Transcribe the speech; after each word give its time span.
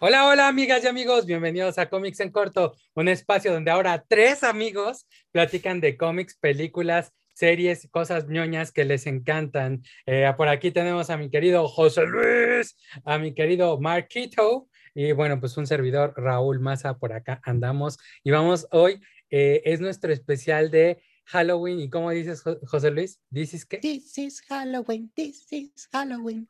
Hola, 0.00 0.28
hola 0.28 0.46
amigas 0.46 0.84
y 0.84 0.86
amigos, 0.86 1.26
bienvenidos 1.26 1.76
a 1.76 1.88
Comics 1.88 2.20
en 2.20 2.30
Corto, 2.30 2.76
un 2.94 3.08
espacio 3.08 3.52
donde 3.52 3.72
ahora 3.72 4.04
tres 4.06 4.44
amigos 4.44 5.08
platican 5.32 5.80
de 5.80 5.96
cómics, 5.96 6.36
películas, 6.38 7.12
series, 7.34 7.88
cosas 7.90 8.28
ñoñas 8.28 8.70
que 8.70 8.84
les 8.84 9.08
encantan. 9.08 9.82
Eh, 10.06 10.32
por 10.36 10.46
aquí 10.46 10.70
tenemos 10.70 11.10
a 11.10 11.16
mi 11.16 11.30
querido 11.30 11.66
José 11.66 12.06
Luis, 12.06 12.76
a 13.04 13.18
mi 13.18 13.34
querido 13.34 13.80
Marquito 13.80 14.68
y 14.94 15.10
bueno, 15.10 15.40
pues 15.40 15.56
un 15.56 15.66
servidor 15.66 16.14
Raúl 16.16 16.60
Maza 16.60 16.96
por 16.96 17.12
acá 17.12 17.40
andamos 17.42 17.98
y 18.22 18.30
vamos 18.30 18.68
hoy, 18.70 19.00
eh, 19.30 19.62
es 19.64 19.80
nuestro 19.80 20.12
especial 20.12 20.70
de 20.70 21.02
Halloween. 21.28 21.80
¿Y 21.80 21.90
cómo 21.90 22.10
dices, 22.10 22.42
José 22.42 22.90
Luis? 22.90 23.20
¿Dices 23.28 23.66
qué? 23.66 23.78
This 23.78 24.16
is 24.18 24.40
Halloween, 24.42 25.10
this 25.14 25.52
is 25.52 25.88
Halloween. 25.92 26.48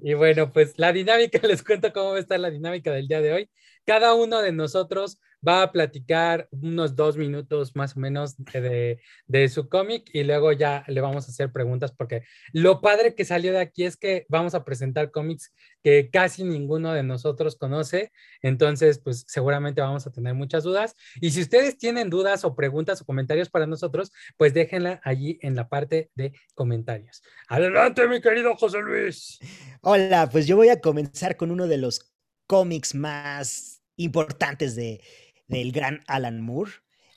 Y 0.00 0.14
bueno, 0.14 0.52
pues 0.52 0.74
la 0.78 0.92
dinámica, 0.92 1.38
les 1.46 1.62
cuento 1.62 1.92
cómo 1.92 2.10
va 2.10 2.16
a 2.16 2.20
estar 2.20 2.40
la 2.40 2.50
dinámica 2.50 2.92
del 2.92 3.08
día 3.08 3.20
de 3.20 3.32
hoy. 3.32 3.50
Cada 3.84 4.14
uno 4.14 4.40
de 4.40 4.52
nosotros 4.52 5.20
va 5.46 5.62
a 5.62 5.72
platicar 5.72 6.48
unos 6.50 6.96
dos 6.96 7.16
minutos 7.16 7.74
más 7.76 7.96
o 7.96 8.00
menos 8.00 8.36
de, 8.36 9.00
de 9.26 9.48
su 9.48 9.68
cómic 9.68 10.08
y 10.12 10.24
luego 10.24 10.52
ya 10.52 10.84
le 10.88 11.00
vamos 11.00 11.26
a 11.26 11.30
hacer 11.30 11.52
preguntas 11.52 11.92
porque 11.92 12.22
lo 12.52 12.80
padre 12.80 13.14
que 13.14 13.24
salió 13.24 13.52
de 13.52 13.60
aquí 13.60 13.84
es 13.84 13.96
que 13.96 14.26
vamos 14.28 14.54
a 14.54 14.64
presentar 14.64 15.10
cómics 15.10 15.54
que 15.82 16.10
casi 16.10 16.42
ninguno 16.42 16.92
de 16.92 17.02
nosotros 17.02 17.56
conoce, 17.56 18.12
entonces 18.42 18.98
pues 18.98 19.24
seguramente 19.28 19.80
vamos 19.80 20.06
a 20.06 20.10
tener 20.10 20.34
muchas 20.34 20.64
dudas 20.64 20.96
y 21.20 21.30
si 21.30 21.42
ustedes 21.42 21.78
tienen 21.78 22.10
dudas 22.10 22.44
o 22.44 22.56
preguntas 22.56 23.00
o 23.00 23.04
comentarios 23.04 23.50
para 23.50 23.66
nosotros, 23.66 24.12
pues 24.36 24.54
déjenla 24.54 25.00
allí 25.04 25.38
en 25.42 25.54
la 25.54 25.68
parte 25.68 26.10
de 26.14 26.32
comentarios. 26.54 27.22
Adelante 27.48 28.08
mi 28.08 28.20
querido 28.20 28.56
José 28.56 28.80
Luis. 28.80 29.38
Hola, 29.82 30.28
pues 30.30 30.46
yo 30.46 30.56
voy 30.56 30.70
a 30.70 30.80
comenzar 30.80 31.36
con 31.36 31.50
uno 31.50 31.66
de 31.66 31.78
los 31.78 32.12
cómics 32.46 32.94
más 32.94 33.82
importantes 33.96 34.76
de, 34.76 35.00
del 35.46 35.72
gran 35.72 36.02
Alan 36.06 36.40
Moore. 36.40 36.72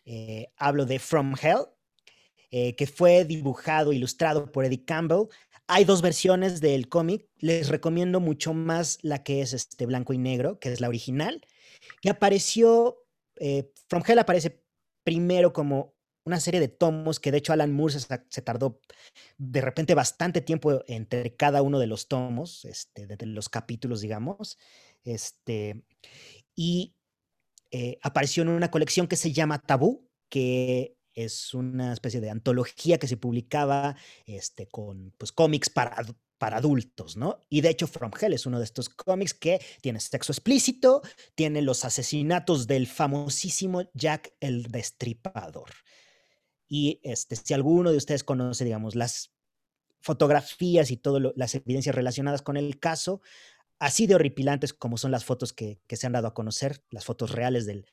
Eh, 0.05 0.51
hablo 0.57 0.85
de 0.85 0.99
From 0.99 1.35
Hell, 1.41 1.65
eh, 2.51 2.75
que 2.75 2.87
fue 2.87 3.25
dibujado, 3.25 3.93
ilustrado 3.93 4.51
por 4.51 4.65
Eddie 4.65 4.85
Campbell. 4.85 5.27
Hay 5.67 5.85
dos 5.85 6.01
versiones 6.01 6.61
del 6.61 6.89
cómic. 6.89 7.27
Les 7.37 7.69
recomiendo 7.69 8.19
mucho 8.19 8.53
más 8.53 8.97
la 9.03 9.23
que 9.23 9.41
es 9.41 9.53
este 9.53 9.85
blanco 9.85 10.13
y 10.13 10.17
negro, 10.17 10.59
que 10.59 10.71
es 10.71 10.81
la 10.81 10.87
original. 10.87 11.45
Que 12.01 12.09
apareció, 12.09 13.05
eh, 13.39 13.71
From 13.87 14.03
Hell 14.05 14.19
aparece 14.19 14.63
primero 15.03 15.53
como 15.53 15.95
una 16.25 16.39
serie 16.39 16.59
de 16.59 16.67
tomos 16.67 17.19
que 17.19 17.31
de 17.31 17.39
hecho 17.39 17.53
Alan 17.53 17.73
Moore 17.73 17.95
se, 17.99 18.41
tardó 18.41 18.81
de 19.37 19.61
repente 19.61 19.95
bastante 19.95 20.41
tiempo 20.41 20.83
entre 20.87 21.35
cada 21.35 21.61
uno 21.61 21.79
de 21.79 21.87
los 21.87 22.07
tomos, 22.07 22.65
este, 22.65 23.07
de, 23.07 23.25
los 23.25 23.49
capítulos, 23.49 24.01
digamos. 24.01 24.57
Este, 25.03 25.83
y 26.55 26.95
eh, 27.71 27.99
apareció 28.01 28.43
en 28.43 28.49
una 28.49 28.71
colección 28.71 29.07
que 29.07 29.15
se 29.15 29.31
llama 29.31 29.61
Tabú, 29.61 30.09
que 30.29 30.97
es 31.13 31.53
una 31.53 31.93
especie 31.93 32.21
de 32.21 32.29
antología 32.29 32.97
que 32.97 33.07
se 33.07 33.17
publicaba 33.17 33.95
este, 34.25 34.67
con 34.67 35.13
pues, 35.17 35.31
cómics 35.31 35.69
para, 35.69 35.97
para 36.37 36.57
adultos, 36.57 37.17
¿no? 37.17 37.39
Y 37.49 37.61
de 37.61 37.69
hecho, 37.69 37.87
From 37.87 38.11
Hell 38.19 38.33
es 38.33 38.45
uno 38.45 38.57
de 38.57 38.65
estos 38.65 38.89
cómics 38.89 39.33
que 39.33 39.59
tiene 39.81 39.99
sexo 39.99 40.31
explícito, 40.31 41.01
tiene 41.35 41.61
los 41.61 41.85
asesinatos 41.85 42.65
del 42.67 42.87
famosísimo 42.87 43.89
Jack 43.93 44.33
el 44.39 44.63
Destripador. 44.71 45.69
Y 46.67 47.01
este, 47.03 47.35
si 47.35 47.53
alguno 47.53 47.91
de 47.91 47.97
ustedes 47.97 48.23
conoce, 48.23 48.63
digamos, 48.63 48.95
las 48.95 49.33
fotografías 50.01 50.91
y 50.91 50.97
todas 50.97 51.33
las 51.35 51.55
evidencias 51.55 51.95
relacionadas 51.95 52.41
con 52.41 52.55
el 52.55 52.79
caso, 52.79 53.21
así 53.79 54.07
de 54.07 54.15
horripilantes 54.15 54.73
como 54.73 54.97
son 54.97 55.11
las 55.11 55.25
fotos 55.25 55.53
que, 55.53 55.81
se 55.89 56.05
han 56.05 56.13
dado 56.13 56.27
a 56.27 56.33
conocer, 56.33 56.83
las 56.91 57.05
fotos 57.05 57.31
reales 57.31 57.65
de, 57.65 57.85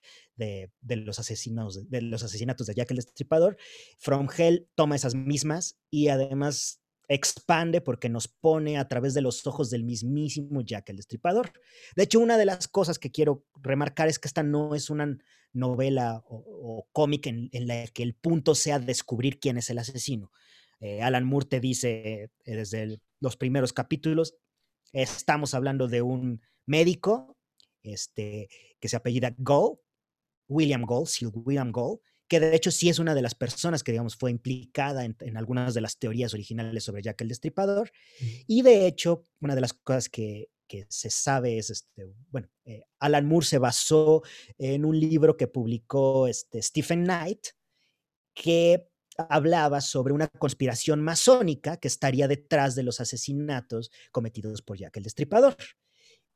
los 0.89 1.19
asesinatos 1.19 1.89
de 1.89 2.75
Jack 2.75 2.91
el 2.91 2.97
Destripador, 2.97 3.57
From 3.99 4.29
Hell 4.37 4.69
toma 4.75 4.97
esas 4.97 5.15
mismas 5.15 5.79
y 5.91 6.09
además 6.09 6.83
expande 7.09 7.81
porque 7.81 8.09
nos 8.09 8.27
pone 8.27 8.79
a 8.79 8.89
través 8.89 9.15
de 9.15 9.23
los 9.23 9.47
ojos 9.47 9.71
del 9.71 9.85
mismísimo 9.85 10.61
Jack 10.61 10.91
el 10.91 10.97
Destripador. 10.97 11.53
De 11.95 12.03
hecho, 12.03 12.19
una 12.19 12.37
de 12.37 12.47
las 12.47 12.67
cosas 12.67 12.99
que 12.99 13.13
quiero 13.13 13.45
remarcar 13.63 14.09
es 14.09 14.19
que 14.19 14.27
esta 14.29 14.43
no 14.43 14.75
es 14.75 14.91
una 14.91 15.17
novela 15.53 16.23
o, 16.29 16.89
cómic 16.93 17.29
en, 17.29 17.51
la 17.53 17.87
que 17.87 18.03
el 18.03 18.15
punto 18.15 18.55
sea 18.55 18.79
descubrir 18.79 19.39
quién 19.39 19.57
es 19.57 19.71
el 19.71 19.79
asesino. 19.79 20.33
Eh, 20.81 21.01
Alan 21.01 21.25
Moore 21.25 21.47
te 21.47 21.61
dice 21.61 22.31
eh, 22.45 22.57
desde 22.57 23.01
los 23.21 23.37
primeros 23.37 23.73
capítulos, 23.73 24.35
Estamos 24.93 25.55
hablando 25.55 25.89
de 25.89 26.03
un 26.03 26.41
médico 26.67 27.37
este, 27.83 28.49
que 28.81 28.89
se 28.89 28.97
apellida 28.97 29.35
Gold, 29.39 29.79
William 30.49 30.83
Gold, 30.83 31.07
Sir 31.07 31.31
William 31.33 31.73
Gold, 31.73 32.01
que 32.29 32.41
de 32.41 32.55
hecho 32.55 32.71
sí 32.71 32.89
es 32.89 32.99
una 32.99 33.15
de 33.15 33.23
las 33.23 33.35
personas 33.35 33.83
que, 33.83 33.93
digamos, 33.93 34.17
fue 34.17 34.31
implicada 34.31 35.05
en, 35.05 35.37
algunas 35.37 35.75
de 35.75 35.81
las 35.81 35.99
teorías 35.99 36.35
originales 36.35 36.85
sobre 36.85 37.03
Jack 37.03 37.21
el 37.21 37.29
Destripador. 37.29 37.91
Y 38.47 38.63
de 38.63 38.87
hecho, 38.87 39.27
una 39.41 39.55
de 39.55 39.61
las 39.61 39.73
cosas 39.73 40.09
que, 40.09 40.49
se 40.89 41.11
sabe 41.11 41.59
es, 41.59 41.71
este, 41.71 42.09
bueno, 42.29 42.49
eh, 42.65 42.83
Alan 42.99 43.27
Moore 43.27 43.47
se 43.47 43.59
basó 43.59 44.23
en 44.59 44.85
un 44.85 44.99
libro 44.99 45.37
que 45.37 45.47
publicó 45.47 46.27
este, 46.27 46.61
Stephen 46.61 47.05
Knight, 47.05 47.47
que 48.35 48.89
hablaba 49.19 49.81
sobre 49.81 50.13
una 50.13 50.29
conspiración 50.29 51.03
masónica 51.03 51.77
que 51.77 51.89
estaría 51.89 52.29
detrás 52.29 52.75
de 52.75 52.83
los 52.83 53.01
asesinatos 53.01 53.91
cometidos 54.13 54.63
por 54.63 54.79
Jack 54.79 54.97
el 54.97 55.05
Destripador. 55.05 55.57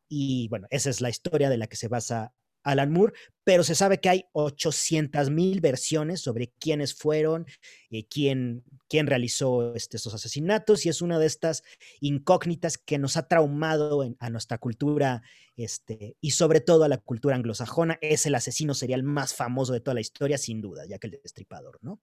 Y 0.08 0.48
bueno, 0.48 0.66
esa 0.70 0.90
es 0.90 1.00
la 1.00 1.10
historia 1.10 1.50
de 1.50 1.56
la 1.56 1.66
que 1.66 1.76
se 1.76 1.88
basa 1.88 2.32
Alan 2.62 2.92
Moore, 2.92 3.14
pero 3.44 3.64
se 3.64 3.74
sabe 3.74 4.00
que 4.00 4.08
hay 4.08 4.24
800 4.32 5.30
mil 5.30 5.60
versiones 5.60 6.20
sobre 6.20 6.52
quiénes 6.58 6.94
fueron, 6.94 7.46
y 7.88 8.04
quién, 8.04 8.64
quién 8.88 9.06
realizó 9.06 9.74
este, 9.74 9.96
estos 9.96 10.14
asesinatos, 10.14 10.84
y 10.84 10.88
es 10.88 11.02
una 11.02 11.18
de 11.18 11.26
estas 11.26 11.62
incógnitas 12.00 12.78
que 12.78 12.98
nos 12.98 13.16
ha 13.16 13.28
traumado 13.28 14.04
a 14.18 14.30
nuestra 14.30 14.58
cultura 14.58 15.22
este, 15.56 16.16
y 16.20 16.32
sobre 16.32 16.60
todo 16.60 16.84
a 16.84 16.88
la 16.88 16.98
cultura 16.98 17.36
anglosajona. 17.36 17.98
Es 18.00 18.26
el 18.26 18.34
asesino 18.34 18.74
serial 18.74 19.02
más 19.02 19.34
famoso 19.34 19.72
de 19.72 19.80
toda 19.80 19.94
la 19.94 20.00
historia, 20.00 20.38
sin 20.38 20.60
duda, 20.60 20.86
ya 20.86 20.98
el 21.00 21.10
destripador, 21.22 21.78
¿no? 21.82 22.00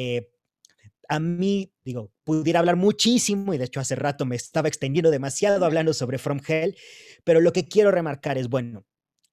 Eh, 0.00 0.30
a 1.08 1.18
mí, 1.18 1.72
digo, 1.84 2.12
pudiera 2.22 2.60
hablar 2.60 2.76
muchísimo 2.76 3.52
y 3.52 3.58
de 3.58 3.64
hecho 3.64 3.80
hace 3.80 3.96
rato 3.96 4.26
me 4.26 4.36
estaba 4.36 4.68
extendiendo 4.68 5.10
demasiado 5.10 5.64
hablando 5.64 5.92
sobre 5.92 6.18
From 6.18 6.40
Hell, 6.46 6.76
pero 7.24 7.40
lo 7.40 7.52
que 7.52 7.66
quiero 7.66 7.90
remarcar 7.90 8.38
es, 8.38 8.48
bueno, 8.48 8.86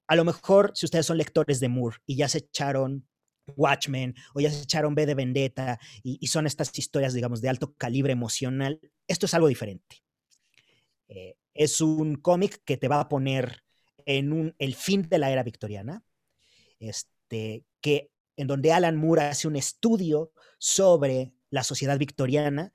a 0.08 0.16
lo 0.16 0.26
mejor 0.26 0.72
si 0.74 0.88
ustedes 0.88 1.06
son 1.06 1.18
lectores 1.18 1.60
de 1.60 1.70
Moore 1.70 1.98
y 2.08 2.16
ya 2.16 2.28
se 2.28 2.40
echaron 2.40 3.08
Watchmen 3.56 4.16
o 4.34 4.40
ya 4.40 4.50
se 4.50 4.64
echaron 4.64 4.96
B 4.96 5.06
de 5.06 5.14
Vendetta 5.14 5.80
y, 6.02 6.26
son 6.26 6.48
estas 6.48 6.76
historias, 6.80 7.14
digamos, 7.14 7.42
de 7.42 7.50
alto 7.50 7.76
calibre 7.76 8.14
emocional, 8.14 8.80
esto 9.08 9.28
es 9.28 9.34
algo 9.36 9.48
diferente. 9.48 9.98
Eh, 11.10 11.36
es 11.54 11.80
un 11.80 12.16
cómic 12.16 12.64
que 12.66 12.78
te 12.78 12.88
va 12.88 13.02
a 13.02 13.08
poner 13.08 13.62
en 14.08 14.34
un, 14.34 14.56
el 14.58 14.74
fin 14.74 15.04
de 15.04 15.20
la 15.20 15.30
era 15.30 15.44
victoriana, 15.44 16.04
este, 16.80 17.66
que 17.82 18.15
en 18.38 18.48
donde 18.48 18.72
Alan 18.72 18.96
Moore 18.96 19.24
hace 19.24 19.48
un 19.48 19.56
estudio 19.56 20.32
sobre 20.58 21.34
la 21.50 21.64
sociedad 21.64 21.98
victoriana 21.98 22.74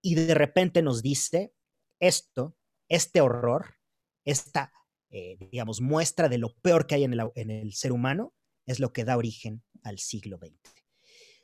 y 0.00 0.14
de 0.14 0.34
repente 0.34 0.82
nos 0.82 1.02
dice 1.02 1.54
esto, 2.00 2.56
este 2.88 3.20
horror, 3.20 3.76
esta, 4.24 4.72
eh, 5.10 5.36
digamos, 5.38 5.80
muestra 5.80 6.28
de 6.28 6.38
lo 6.38 6.54
peor 6.56 6.86
que 6.86 6.96
hay 6.96 7.04
en 7.04 7.12
el, 7.12 7.30
en 7.34 7.50
el 7.50 7.72
ser 7.74 7.92
humano, 7.92 8.34
es 8.66 8.80
lo 8.80 8.92
que 8.92 9.04
da 9.04 9.16
origen 9.16 9.62
al 9.82 9.98
siglo 9.98 10.38
XX. 10.38 10.74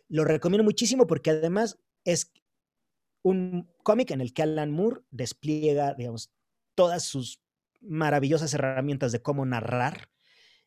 Lo 0.09 0.25
recomiendo 0.25 0.65
muchísimo 0.65 1.07
porque 1.07 1.31
además 1.31 1.79
es 2.05 2.33
un 3.23 3.71
cómic 3.83 4.11
en 4.11 4.21
el 4.21 4.33
que 4.33 4.43
Alan 4.43 4.71
Moore 4.71 5.03
despliega, 5.11 5.95
digamos, 5.95 6.33
todas 6.75 7.05
sus 7.05 7.43
maravillosas 7.81 8.55
herramientas 8.55 9.13
de 9.13 9.23
cómo 9.23 9.45
narrar. 9.45 10.11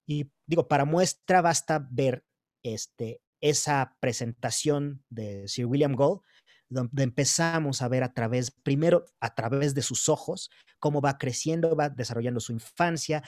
Y 0.06 0.32
digo, 0.46 0.68
para 0.68 0.86
muestra 0.86 1.42
basta 1.42 1.88
ver 1.90 2.26
este, 2.64 3.22
esa 3.40 3.98
presentación 4.00 5.04
de 5.10 5.48
Sir 5.48 5.66
William 5.66 5.94
Gold, 5.94 6.22
donde 6.70 7.04
empezamos 7.04 7.82
a 7.82 7.88
ver 7.88 8.04
a 8.04 8.14
través, 8.14 8.52
primero 8.52 9.06
a 9.20 9.36
través 9.36 9.74
de 9.76 9.82
sus 9.82 10.08
ojos, 10.08 10.50
cómo 10.80 11.02
va 11.02 11.18
creciendo, 11.18 11.76
va 11.76 11.90
desarrollando 11.90 12.40
su 12.40 12.54
infancia, 12.54 13.24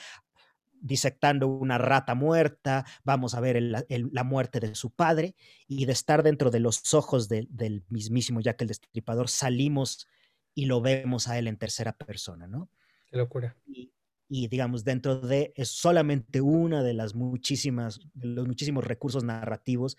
disectando 0.80 1.48
una 1.48 1.78
rata 1.78 2.14
muerta, 2.14 2.84
vamos 3.04 3.34
a 3.34 3.40
ver 3.40 3.62
la 3.62 4.24
muerte 4.24 4.60
de 4.60 4.74
su 4.74 4.90
padre, 4.90 5.34
y 5.66 5.86
de 5.86 5.92
estar 5.92 6.22
dentro 6.22 6.50
de 6.50 6.60
los 6.60 6.92
ojos 6.94 7.28
del 7.28 7.84
mismísimo 7.88 8.40
Jack 8.40 8.62
el 8.62 8.68
Destripador, 8.68 9.28
salimos 9.28 10.08
y 10.54 10.66
lo 10.66 10.80
vemos 10.80 11.28
a 11.28 11.38
él 11.38 11.48
en 11.48 11.56
tercera 11.56 11.96
persona, 11.96 12.46
¿no? 12.46 12.70
Qué 13.06 13.16
locura 13.16 13.56
y 13.66 13.93
digamos 14.28 14.84
dentro 14.84 15.20
de 15.20 15.52
es 15.56 15.68
solamente 15.70 16.40
una 16.40 16.82
de 16.82 16.94
las 16.94 17.14
muchísimas 17.14 18.00
de 18.14 18.28
los 18.28 18.46
muchísimos 18.46 18.84
recursos 18.84 19.24
narrativos 19.24 19.96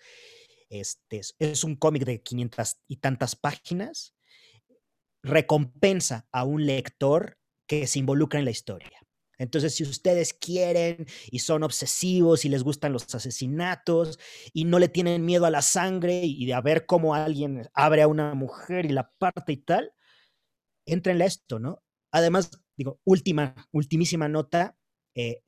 este 0.68 1.20
es 1.38 1.64
un 1.64 1.76
cómic 1.76 2.04
de 2.04 2.22
500 2.22 2.76
y 2.88 2.96
tantas 2.96 3.36
páginas 3.36 4.14
recompensa 5.22 6.26
a 6.32 6.44
un 6.44 6.66
lector 6.66 7.38
que 7.66 7.86
se 7.86 7.98
involucra 7.98 8.38
en 8.38 8.44
la 8.44 8.50
historia 8.52 8.90
Entonces, 9.38 9.74
si 9.74 9.82
ustedes 9.82 10.32
quieren 10.34 11.06
y 11.30 11.40
son 11.40 11.62
obsesivos 11.62 12.44
y 12.44 12.48
les 12.48 12.62
gustan 12.62 12.92
los 12.92 13.12
asesinatos 13.14 14.18
y 14.52 14.64
no 14.64 14.78
le 14.78 14.88
tienen 14.88 15.24
miedo 15.24 15.46
a 15.46 15.50
la 15.50 15.62
sangre 15.62 16.22
y 16.24 16.50
a 16.52 16.60
ver 16.60 16.86
cómo 16.86 17.14
alguien 17.14 17.68
abre 17.74 18.02
a 18.02 18.08
una 18.08 18.34
mujer 18.34 18.86
y 18.86 18.90
la 18.90 19.10
parte 19.18 19.52
y 19.52 19.56
tal, 19.58 19.92
entrenle 20.86 21.24
a 21.24 21.28
esto, 21.28 21.58
¿no? 21.58 21.82
Además, 22.12 22.50
digo, 22.76 23.00
última, 23.04 23.54
ultimísima 23.72 24.28
nota, 24.28 24.76
eh, 25.14 25.42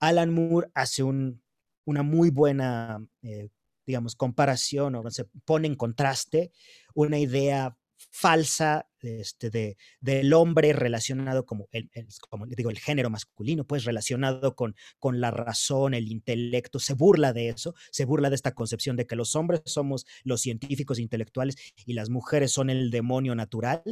Alan 0.00 0.32
Moore 0.32 0.68
hace 0.74 1.02
un, 1.02 1.42
una 1.84 2.02
muy 2.02 2.30
buena, 2.30 3.04
eh, 3.22 3.48
digamos, 3.86 4.16
comparación 4.16 4.94
o 4.94 5.10
se 5.10 5.24
pone 5.44 5.68
en 5.68 5.76
contraste 5.76 6.52
una 6.94 7.18
idea 7.18 7.76
falsa 8.10 8.88
este, 9.00 9.50
de, 9.50 9.76
del 10.00 10.32
hombre 10.32 10.72
relacionado 10.72 11.44
como, 11.44 11.68
el, 11.72 11.90
como 12.28 12.46
digo, 12.46 12.70
el 12.70 12.78
género 12.78 13.10
masculino, 13.10 13.66
pues 13.66 13.84
relacionado 13.84 14.54
con, 14.54 14.74
con 14.98 15.20
la 15.20 15.30
razón, 15.30 15.94
el 15.94 16.08
intelecto, 16.08 16.78
se 16.78 16.94
burla 16.94 17.32
de 17.32 17.48
eso, 17.50 17.74
se 17.90 18.04
burla 18.04 18.30
de 18.30 18.36
esta 18.36 18.54
concepción 18.54 18.96
de 18.96 19.06
que 19.06 19.16
los 19.16 19.36
hombres 19.36 19.62
somos 19.64 20.06
los 20.22 20.40
científicos 20.40 20.98
intelectuales 20.98 21.56
y 21.86 21.94
las 21.94 22.10
mujeres 22.10 22.52
son 22.52 22.70
el 22.70 22.90
demonio 22.90 23.34
natural. 23.34 23.82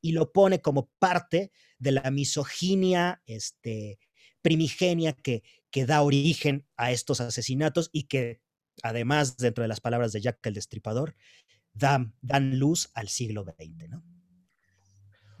Y 0.00 0.12
lo 0.12 0.32
pone 0.32 0.60
como 0.60 0.90
parte 0.98 1.50
de 1.78 1.92
la 1.92 2.10
misoginia 2.10 3.22
este, 3.26 3.98
primigenia 4.42 5.12
que, 5.12 5.42
que 5.70 5.86
da 5.86 6.02
origen 6.02 6.66
a 6.76 6.92
estos 6.92 7.20
asesinatos 7.20 7.90
y 7.92 8.04
que 8.04 8.40
además, 8.82 9.36
dentro 9.36 9.62
de 9.62 9.68
las 9.68 9.80
palabras 9.80 10.12
de 10.12 10.20
Jack 10.20 10.44
el 10.46 10.54
Destripador, 10.54 11.14
dan, 11.72 12.14
dan 12.20 12.58
luz 12.58 12.90
al 12.94 13.08
siglo 13.08 13.44
XX, 13.44 13.88
¿no? 13.88 14.02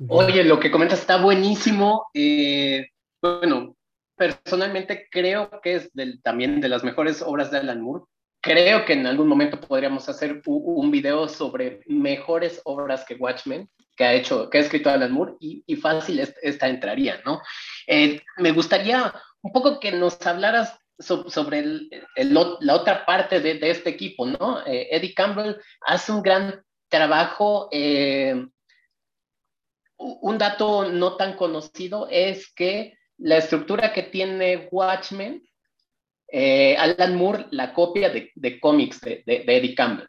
Oye, 0.08 0.44
lo 0.44 0.60
que 0.60 0.70
comentas 0.70 1.00
está 1.00 1.20
buenísimo. 1.20 2.06
Eh, 2.14 2.86
bueno, 3.20 3.76
personalmente 4.14 5.08
creo 5.10 5.50
que 5.60 5.74
es 5.74 5.90
también 6.22 6.60
de 6.60 6.68
las 6.68 6.84
mejores 6.84 7.20
obras 7.20 7.50
de 7.50 7.58
Alan 7.58 7.80
Moore. 7.80 8.04
Creo 8.40 8.84
que 8.84 8.92
en 8.92 9.06
algún 9.08 9.26
momento 9.26 9.60
podríamos 9.60 10.08
hacer 10.08 10.40
un, 10.46 10.90
video 10.92 11.28
sobre 11.28 11.80
mejores 11.86 12.60
obras 12.64 13.04
que 13.04 13.16
Watchmen 13.16 13.68
que 13.98 14.04
ha 14.04 14.14
hecho, 14.14 14.48
que 14.48 14.58
ha 14.58 14.60
escrito 14.60 14.88
Alan 14.88 15.10
Moore 15.10 15.34
y, 15.40 15.76
fácil 15.76 16.20
esta 16.20 16.68
entraría, 16.68 17.20
¿no? 17.26 17.42
Eh, 17.88 18.22
me 18.36 18.52
gustaría 18.52 19.12
un 19.42 19.52
poco 19.52 19.80
que 19.80 19.90
nos 19.90 20.24
hablaras 20.24 20.78
sobre 20.98 21.64
la 22.16 22.74
otra 22.74 23.04
parte 23.04 23.40
de, 23.40 23.58
este 23.68 23.90
equipo, 23.90 24.24
¿no? 24.24 24.64
Eh, 24.64 24.86
Eddie 24.92 25.14
Campbell 25.14 25.56
hace 25.80 26.12
un 26.12 26.22
gran 26.22 26.62
trabajo. 26.88 27.68
Eh, 27.72 28.46
un 29.96 30.38
dato 30.38 30.88
no 30.88 31.16
tan 31.16 31.34
conocido 31.34 32.06
es 32.08 32.52
que 32.54 32.96
la 33.16 33.38
estructura 33.38 33.92
que 33.92 34.04
tiene 34.04 34.68
Watchmen, 34.70 35.42
Alan 36.78 37.16
Moore 37.16 37.46
la 37.50 37.74
copia 37.74 38.10
de, 38.10 38.60
cómics 38.60 39.00
de, 39.00 39.24
Eddie 39.26 39.74
Campbell. 39.74 40.06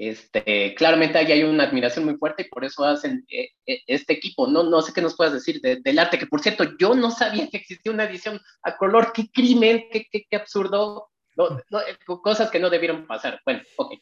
Este, 0.00 0.76
claramente 0.76 1.18
ahí 1.18 1.32
hay 1.32 1.42
una 1.42 1.64
admiración 1.64 2.04
muy 2.04 2.14
fuerte 2.18 2.44
y 2.44 2.48
por 2.48 2.64
eso 2.64 2.84
hacen 2.84 3.26
eh, 3.28 3.48
eh, 3.66 3.82
este 3.88 4.12
equipo. 4.12 4.46
No, 4.46 4.62
no 4.62 4.80
sé 4.80 4.92
qué 4.92 5.02
nos 5.02 5.16
puedas 5.16 5.32
decir 5.32 5.60
del 5.60 5.98
arte, 5.98 6.20
que 6.20 6.28
por 6.28 6.40
cierto, 6.40 6.64
yo 6.78 6.94
no 6.94 7.10
sabía 7.10 7.48
que 7.50 7.56
existía 7.56 7.90
una 7.90 8.04
edición 8.04 8.40
a 8.62 8.76
color. 8.76 9.12
¡Qué 9.12 9.28
crimen! 9.28 9.86
¡Qué, 9.90 10.06
qué, 10.08 10.36
absurdo! 10.36 11.10
Eh, 11.36 11.96
cosas 12.22 12.48
que 12.48 12.60
no 12.60 12.70
debieron 12.70 13.08
pasar. 13.08 13.40
Bueno, 13.44 13.60
ok. 13.76 13.94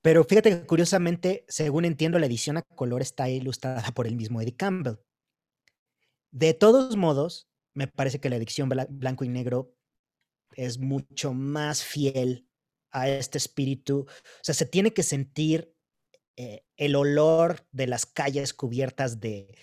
Pero 0.00 0.24
fíjate 0.24 0.48
que 0.48 0.66
curiosamente, 0.66 1.44
según 1.46 1.84
entiendo, 1.84 2.18
la 2.18 2.24
edición 2.24 2.56
a 2.56 2.62
color 2.62 3.02
está 3.02 3.28
ilustrada 3.28 3.92
por 3.92 4.06
el 4.06 4.16
mismo 4.16 4.40
Eddie 4.40 4.56
Campbell. 4.56 4.96
De 6.30 6.54
todos 6.54 6.96
modos, 6.96 7.50
me 7.74 7.86
parece 7.86 8.18
que 8.18 8.30
la 8.30 8.36
edición 8.36 8.70
blanco 8.88 9.24
y 9.24 9.28
negro 9.28 9.74
es 10.56 10.78
mucho 10.78 11.34
más 11.34 11.84
fiel 11.84 12.48
a 12.94 13.08
este 13.08 13.36
espíritu. 13.36 14.06
O 14.08 14.40
sea, 14.42 14.54
se 14.54 14.64
tiene 14.64 14.94
que 14.94 15.02
sentir 15.02 15.74
eh, 16.36 16.64
el 16.76 16.96
olor 16.96 17.66
de 17.70 17.86
las 17.86 18.06
calles 18.06 18.54
cubiertas 18.54 19.20
de, 19.20 19.56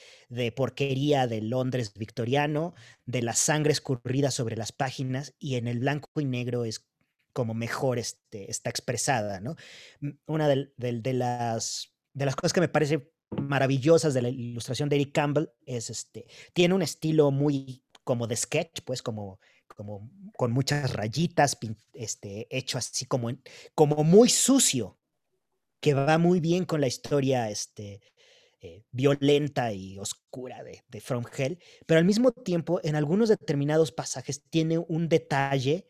porquería 0.55 1.27
de 1.27 1.41
Londres 1.41 1.93
victoriano, 1.95 2.75
de 3.05 3.21
la 3.21 3.33
sangre 3.33 3.73
escurrida 3.73 4.31
sobre 4.31 4.55
las 4.55 4.71
páginas 4.71 5.33
y 5.39 5.55
en 5.55 5.67
el 5.67 5.79
blanco 5.79 6.09
y 6.19 6.25
negro 6.25 6.63
es 6.63 6.87
como 7.33 7.53
mejor 7.53 7.99
este, 7.99 8.49
está 8.51 8.69
expresada, 8.69 9.39
¿no? 9.39 9.55
Una 10.27 10.47
de, 10.47 10.71
las, 11.13 11.93
de 12.13 12.25
las 12.25 12.35
cosas 12.35 12.53
que 12.53 12.61
me 12.61 12.67
parece 12.67 13.11
maravillosas 13.31 14.13
de 14.13 14.21
la 14.21 14.29
ilustración 14.29 14.89
de 14.89 14.97
Eric 14.97 15.13
Campbell 15.13 15.49
es 15.65 15.89
este, 15.89 16.27
tiene 16.53 16.73
un 16.73 16.81
estilo 16.81 17.31
muy 17.31 17.83
como 18.03 18.27
de 18.27 18.35
sketch, 18.35 18.81
pues 18.85 19.01
como 19.01 19.39
como 19.81 20.11
con 20.37 20.51
muchas 20.51 20.93
rayitas, 20.93 21.57
este, 21.95 22.45
hecho 22.55 22.77
así 22.77 23.07
como, 23.07 23.31
como 23.73 24.03
muy 24.03 24.29
sucio, 24.29 24.99
que 25.79 25.95
va 25.95 26.19
muy 26.19 26.39
bien 26.39 26.65
con 26.65 26.81
la 26.81 26.85
historia 26.85 27.49
este, 27.49 27.99
eh, 28.59 28.83
violenta 28.91 29.73
y 29.73 29.97
oscura 29.97 30.63
de, 30.63 30.83
de, 30.87 31.01
From 31.01 31.23
Hell, 31.35 31.57
pero 31.87 31.97
al 31.97 32.05
mismo 32.05 32.31
tiempo 32.31 32.79
en 32.83 32.95
algunos 32.95 33.29
determinados 33.29 33.91
pasajes 33.91 34.43
tiene 34.51 34.77
un 34.77 35.09
detalle 35.09 35.87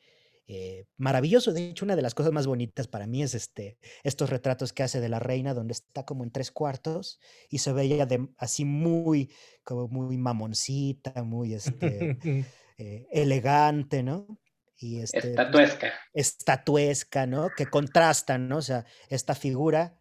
eh, 0.48 0.86
maravilloso. 0.96 1.52
De 1.52 1.70
hecho, 1.70 1.84
una 1.84 1.98
de 1.98 2.02
las 2.02 2.16
cosas 2.16 2.32
más 2.32 2.48
bonitas 2.48 2.88
para 2.88 3.08
mí 3.08 3.24
es 3.24 3.36
este, 3.36 3.78
estos 4.04 4.30
retratos 4.30 4.72
que 4.72 4.84
hace 4.84 5.02
de 5.02 5.10
la 5.10 5.20
reina, 5.20 5.54
donde 5.54 5.74
está 5.74 6.06
como 6.06 6.24
en 6.24 6.32
tres 6.32 6.50
cuartos 6.50 7.20
y 7.50 7.58
se 7.58 7.74
ve 7.74 7.84
ella 7.84 8.08
así 8.38 8.64
muy, 8.64 9.34
como 9.66 9.90
muy 9.90 10.18
mamoncita, 10.18 11.24
muy 11.24 11.56
este. 11.56 12.46
Eh, 12.84 13.08
elegante, 13.12 14.02
¿no? 14.02 14.40
Y 14.76 15.02
este, 15.02 15.20
pues, 15.20 15.30
estatuesca. 15.30 15.94
estatuesca, 16.14 17.28
¿no? 17.28 17.52
Que 17.56 17.68
contrastan, 17.68 18.48
¿no? 18.50 18.58
O 18.58 18.62
sea, 18.64 18.88
esta 19.08 19.36
figura. 19.36 20.00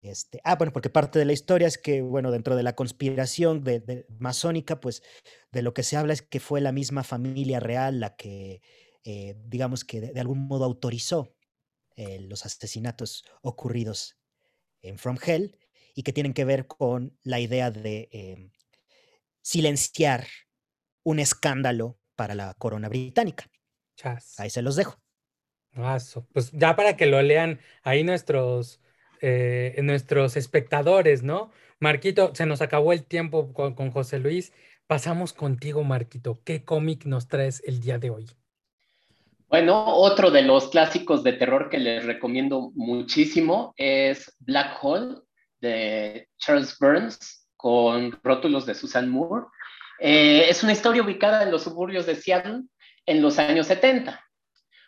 Este, 0.00 0.40
ah, 0.42 0.56
bueno, 0.56 0.72
porque 0.72 0.88
parte 0.88 1.18
de 1.18 1.26
la 1.26 1.34
historia 1.34 1.68
es 1.68 1.76
que, 1.76 2.00
bueno, 2.00 2.30
dentro 2.30 2.56
de 2.56 2.62
la 2.62 2.74
conspiración 2.74 3.62
de, 3.62 4.06
masónica, 4.18 4.80
pues 4.80 5.02
de 5.52 5.60
lo 5.60 5.74
que 5.74 5.82
se 5.82 5.98
habla 5.98 6.14
es 6.14 6.22
que 6.22 6.40
fue 6.40 6.62
la 6.62 6.72
misma 6.72 7.04
familia 7.04 7.60
real 7.60 8.00
la 8.00 8.16
que, 8.16 8.62
eh, 9.04 9.36
digamos 9.44 9.84
que 9.84 10.00
de, 10.00 10.18
algún 10.18 10.46
modo 10.46 10.64
autorizó 10.64 11.36
eh, 11.94 12.20
los 12.20 12.46
asesinatos 12.46 13.26
ocurridos 13.42 14.16
en 14.80 14.96
From 14.96 15.18
Hell 15.22 15.58
y 15.94 16.02
que 16.02 16.14
tienen 16.14 16.32
que 16.32 16.46
ver 16.46 16.68
con 16.68 17.18
la 17.22 17.38
idea 17.38 17.70
de 17.70 18.50
silenciar 19.42 20.26
un 21.02 21.18
escándalo 21.18 21.98
para 22.16 22.34
la 22.34 22.54
corona 22.54 22.88
británica. 22.88 23.46
Ahí 24.38 24.50
se 24.50 24.62
los 24.62 24.76
dejo. 24.76 24.98
Pues 26.32 26.52
ya 26.52 26.76
para 26.76 26.96
que 26.96 27.06
lo 27.06 27.20
lean 27.22 27.60
ahí 27.82 28.04
nuestros, 28.04 28.80
eh, 29.20 29.78
nuestros 29.82 30.36
espectadores, 30.36 31.22
¿no? 31.22 31.50
Marquito, 31.80 32.34
se 32.34 32.46
nos 32.46 32.62
acabó 32.62 32.92
el 32.92 33.04
tiempo 33.04 33.52
con, 33.52 33.74
con 33.74 33.90
José 33.90 34.18
Luis. 34.18 34.52
Pasamos 34.86 35.32
contigo, 35.32 35.82
Marquito. 35.82 36.38
¿Qué 36.44 36.64
cómic 36.64 37.04
nos 37.06 37.26
traes 37.28 37.62
el 37.66 37.80
día 37.80 37.98
de 37.98 38.10
hoy? 38.10 38.26
Bueno, 39.48 39.84
otro 39.86 40.30
de 40.30 40.42
los 40.42 40.68
clásicos 40.68 41.22
de 41.22 41.34
terror 41.34 41.68
que 41.68 41.78
les 41.78 42.04
recomiendo 42.04 42.72
muchísimo 42.74 43.72
es 43.76 44.34
Black 44.40 44.78
Hole 44.82 45.16
de 45.60 46.28
Charles 46.38 46.76
Burns 46.78 47.48
con 47.56 48.18
rótulos 48.22 48.66
de 48.66 48.74
Susan 48.74 49.08
Moore. 49.08 49.46
Eh, 49.98 50.46
es 50.48 50.62
una 50.62 50.72
historia 50.72 51.02
ubicada 51.02 51.42
en 51.42 51.50
los 51.50 51.62
suburbios 51.62 52.06
de 52.06 52.16
Seattle 52.16 52.62
en 53.06 53.22
los 53.22 53.38
años 53.38 53.66
70, 53.66 54.22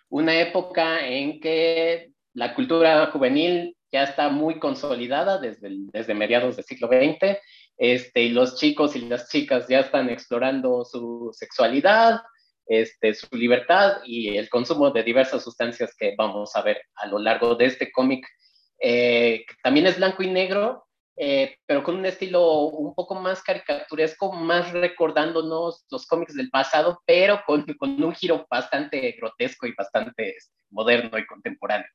una 0.08 0.38
época 0.38 1.06
en 1.06 1.40
que 1.40 2.10
la 2.34 2.54
cultura 2.54 3.06
juvenil 3.06 3.76
ya 3.92 4.04
está 4.04 4.28
muy 4.28 4.58
consolidada 4.58 5.38
desde, 5.38 5.70
desde 5.92 6.14
mediados 6.14 6.56
del 6.56 6.64
siglo 6.64 6.88
XX, 6.88 7.38
este, 7.78 8.22
y 8.22 8.28
los 8.30 8.58
chicos 8.58 8.96
y 8.96 9.02
las 9.02 9.28
chicas 9.28 9.66
ya 9.68 9.80
están 9.80 10.08
explorando 10.10 10.84
su 10.84 11.30
sexualidad, 11.32 12.20
este, 12.66 13.14
su 13.14 13.28
libertad 13.36 13.98
y 14.04 14.36
el 14.36 14.48
consumo 14.48 14.90
de 14.90 15.02
diversas 15.02 15.44
sustancias 15.44 15.94
que 15.96 16.14
vamos 16.16 16.56
a 16.56 16.62
ver 16.62 16.80
a 16.96 17.06
lo 17.06 17.18
largo 17.18 17.54
de 17.54 17.66
este 17.66 17.92
cómic, 17.92 18.26
eh, 18.80 19.44
también 19.62 19.86
es 19.86 19.96
blanco 19.96 20.22
y 20.22 20.30
negro, 20.30 20.85
eh, 21.16 21.56
pero 21.64 21.82
con 21.82 21.96
un 21.96 22.04
estilo 22.04 22.64
un 22.64 22.94
poco 22.94 23.14
más 23.14 23.42
caricaturesco, 23.42 24.32
más 24.32 24.72
recordándonos 24.72 25.86
los 25.90 26.06
cómics 26.06 26.34
del 26.34 26.50
pasado, 26.50 27.00
pero 27.06 27.40
con, 27.46 27.64
con 27.78 28.02
un 28.02 28.14
giro 28.14 28.46
bastante 28.50 29.12
grotesco 29.12 29.66
y 29.66 29.74
bastante 29.74 30.36
este, 30.36 30.54
moderno 30.70 31.18
y 31.18 31.26
contemporáneo. 31.26 31.88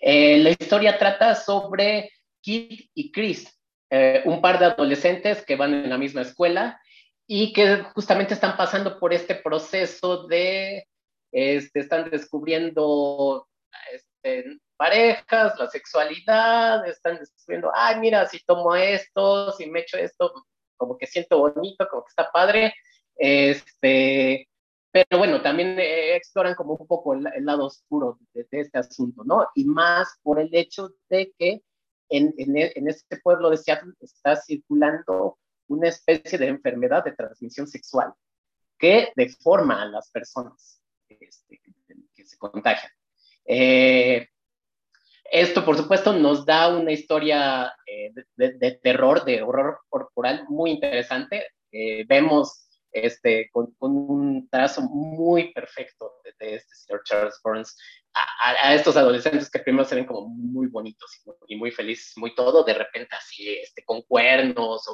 Eh, 0.00 0.38
la 0.38 0.50
historia 0.50 0.98
trata 0.98 1.34
sobre 1.34 2.10
Kid 2.40 2.88
y 2.94 3.10
Chris, 3.10 3.58
eh, 3.90 4.22
un 4.24 4.40
par 4.40 4.58
de 4.58 4.66
adolescentes 4.66 5.44
que 5.44 5.56
van 5.56 5.74
en 5.74 5.90
la 5.90 5.98
misma 5.98 6.22
escuela 6.22 6.80
y 7.26 7.52
que 7.52 7.78
justamente 7.94 8.34
están 8.34 8.56
pasando 8.56 9.00
por 9.00 9.12
este 9.12 9.34
proceso 9.34 10.26
de, 10.26 10.86
este, 11.32 11.80
están 11.80 12.10
descubriendo 12.10 13.48
este, 13.92 14.58
parejas, 14.76 15.58
la 15.58 15.68
sexualidad, 15.68 16.86
están 16.88 17.18
descubriendo, 17.18 17.70
ay, 17.74 17.98
mira, 18.00 18.26
si 18.26 18.42
tomo 18.44 18.74
esto, 18.74 19.52
si 19.52 19.66
me 19.70 19.80
echo 19.80 19.96
esto, 19.96 20.32
como 20.76 20.98
que 20.98 21.06
siento 21.06 21.38
bonito, 21.38 21.86
como 21.88 22.04
que 22.04 22.10
está 22.10 22.30
padre. 22.30 22.74
Este, 23.16 24.48
pero 24.90 25.18
bueno, 25.18 25.42
también 25.42 25.78
eh, 25.78 26.16
exploran 26.16 26.54
como 26.54 26.74
un 26.74 26.86
poco 26.86 27.14
el, 27.14 27.24
lado 27.44 27.66
oscuro 27.66 28.18
de, 28.32 28.46
este 28.50 28.78
asunto, 28.78 29.22
¿no? 29.24 29.48
Y 29.54 29.64
más 29.64 30.18
por 30.22 30.40
el 30.40 30.50
hecho 30.52 30.90
de 31.08 31.32
que 31.38 31.62
en, 32.10 32.34
en, 32.38 32.56
en, 32.56 32.88
este 32.88 33.16
pueblo 33.18 33.50
de 33.50 33.56
Seattle 33.56 33.94
está 34.00 34.36
circulando 34.36 35.38
una 35.68 35.88
especie 35.88 36.38
de 36.38 36.48
enfermedad 36.48 37.04
de 37.04 37.12
transmisión 37.12 37.66
sexual 37.66 38.12
que 38.78 39.12
deforma 39.16 39.82
a 39.82 39.86
las 39.86 40.10
personas 40.10 40.82
este, 41.08 41.60
que 42.14 42.24
se 42.24 42.36
contagian. 42.38 42.92
Eh, 43.46 44.28
esto, 45.24 45.64
por 45.64 45.76
supuesto, 45.76 46.12
nos 46.12 46.44
da 46.46 46.68
una 46.68 46.92
historia 46.92 47.72
eh, 47.86 48.12
de, 48.36 48.78
terror, 48.82 49.24
de 49.24 49.42
horror 49.42 49.78
corporal 49.88 50.44
muy 50.48 50.70
interesante. 50.70 51.46
vemos 52.06 52.64
este, 52.94 53.50
con, 53.50 53.74
un 53.80 54.48
trazo 54.48 54.82
muy 54.82 55.52
perfecto 55.52 56.12
de, 56.38 56.54
este 56.54 56.74
señor 56.76 57.02
Charles 57.04 57.40
Burns, 57.42 57.76
a, 58.14 58.72
estos 58.74 58.96
adolescentes 58.96 59.50
que 59.50 59.58
primero 59.58 59.84
se 59.84 59.96
ven 59.96 60.06
como 60.06 60.28
muy 60.28 60.68
bonitos 60.68 61.20
y 61.48 61.56
muy, 61.56 61.72
felices, 61.72 62.12
muy 62.16 62.32
todo, 62.36 62.62
de 62.62 62.74
repente 62.74 63.14
así, 63.16 63.48
este, 63.48 63.84
con 63.84 64.02
cuernos 64.02 64.86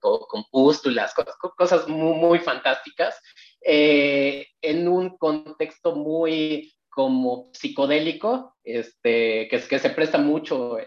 o, 0.00 0.26
con 0.26 0.44
pústulas, 0.50 1.14
cosas, 1.14 1.36
cosas 1.36 1.88
muy, 1.88 2.14
muy 2.14 2.38
fantásticas, 2.40 3.20
eh, 3.60 4.48
en 4.60 4.88
un 4.88 5.16
contexto 5.16 5.94
muy 5.94 6.74
como 6.94 7.50
psicodélico, 7.52 8.54
este, 8.62 9.48
que, 9.48 9.60
que 9.68 9.78
se 9.78 9.90
presta 9.90 10.18
mucho 10.18 10.78
eh, 10.78 10.86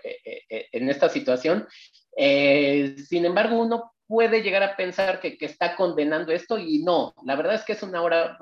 eh, 0.50 0.68
en 0.72 0.90
esta 0.90 1.10
situación. 1.10 1.68
sin 2.16 3.26
embargo, 3.26 3.60
uno 3.60 3.92
puede 4.08 4.42
llegar 4.42 4.64
a 4.64 4.76
pensar 4.78 5.20
que, 5.20 5.38
que, 5.38 5.46
está 5.46 5.76
condenando 5.76 6.32
esto 6.32 6.58
y 6.58 6.80
no, 6.80 7.14
la 7.26 7.36
verdad 7.36 7.56
es 7.56 7.64
que 7.64 7.74
es 7.74 7.84
una 7.84 8.02
obra 8.02 8.38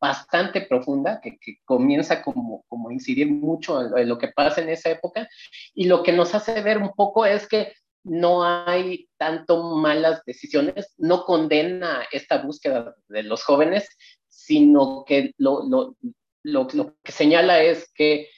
bastante 0.00 0.60
profunda 0.60 1.20
que, 1.22 1.38
que 1.40 1.56
comienza 1.64 2.22
como, 2.22 2.64
como 2.68 2.90
incidir 2.90 3.28
mucho 3.28 3.96
en, 3.96 4.08
lo 4.08 4.18
que 4.18 4.28
pasa 4.28 4.60
en 4.60 4.68
esa 4.68 4.90
época 4.90 5.28
y 5.74 5.86
lo 5.86 6.02
que 6.02 6.12
nos 6.12 6.34
hace 6.34 6.60
ver 6.60 6.78
un 6.78 6.92
poco 6.94 7.24
es 7.24 7.48
que 7.48 7.72
no 8.04 8.44
hay 8.44 9.08
tanto 9.16 9.76
malas 9.76 10.22
decisiones, 10.24 10.94
no 10.98 11.24
condena 11.24 12.06
esta 12.12 12.42
búsqueda 12.42 12.94
de 13.08 13.22
los 13.22 13.42
jóvenes, 13.44 13.88
sino 14.28 15.04
que 15.06 15.32
lo, 15.36 15.64
lo, 15.68 15.96
lo, 16.42 16.68
lo 16.72 16.96
que 17.02 17.12
señala 17.12 17.62
es 17.62 17.92
que 17.94 18.28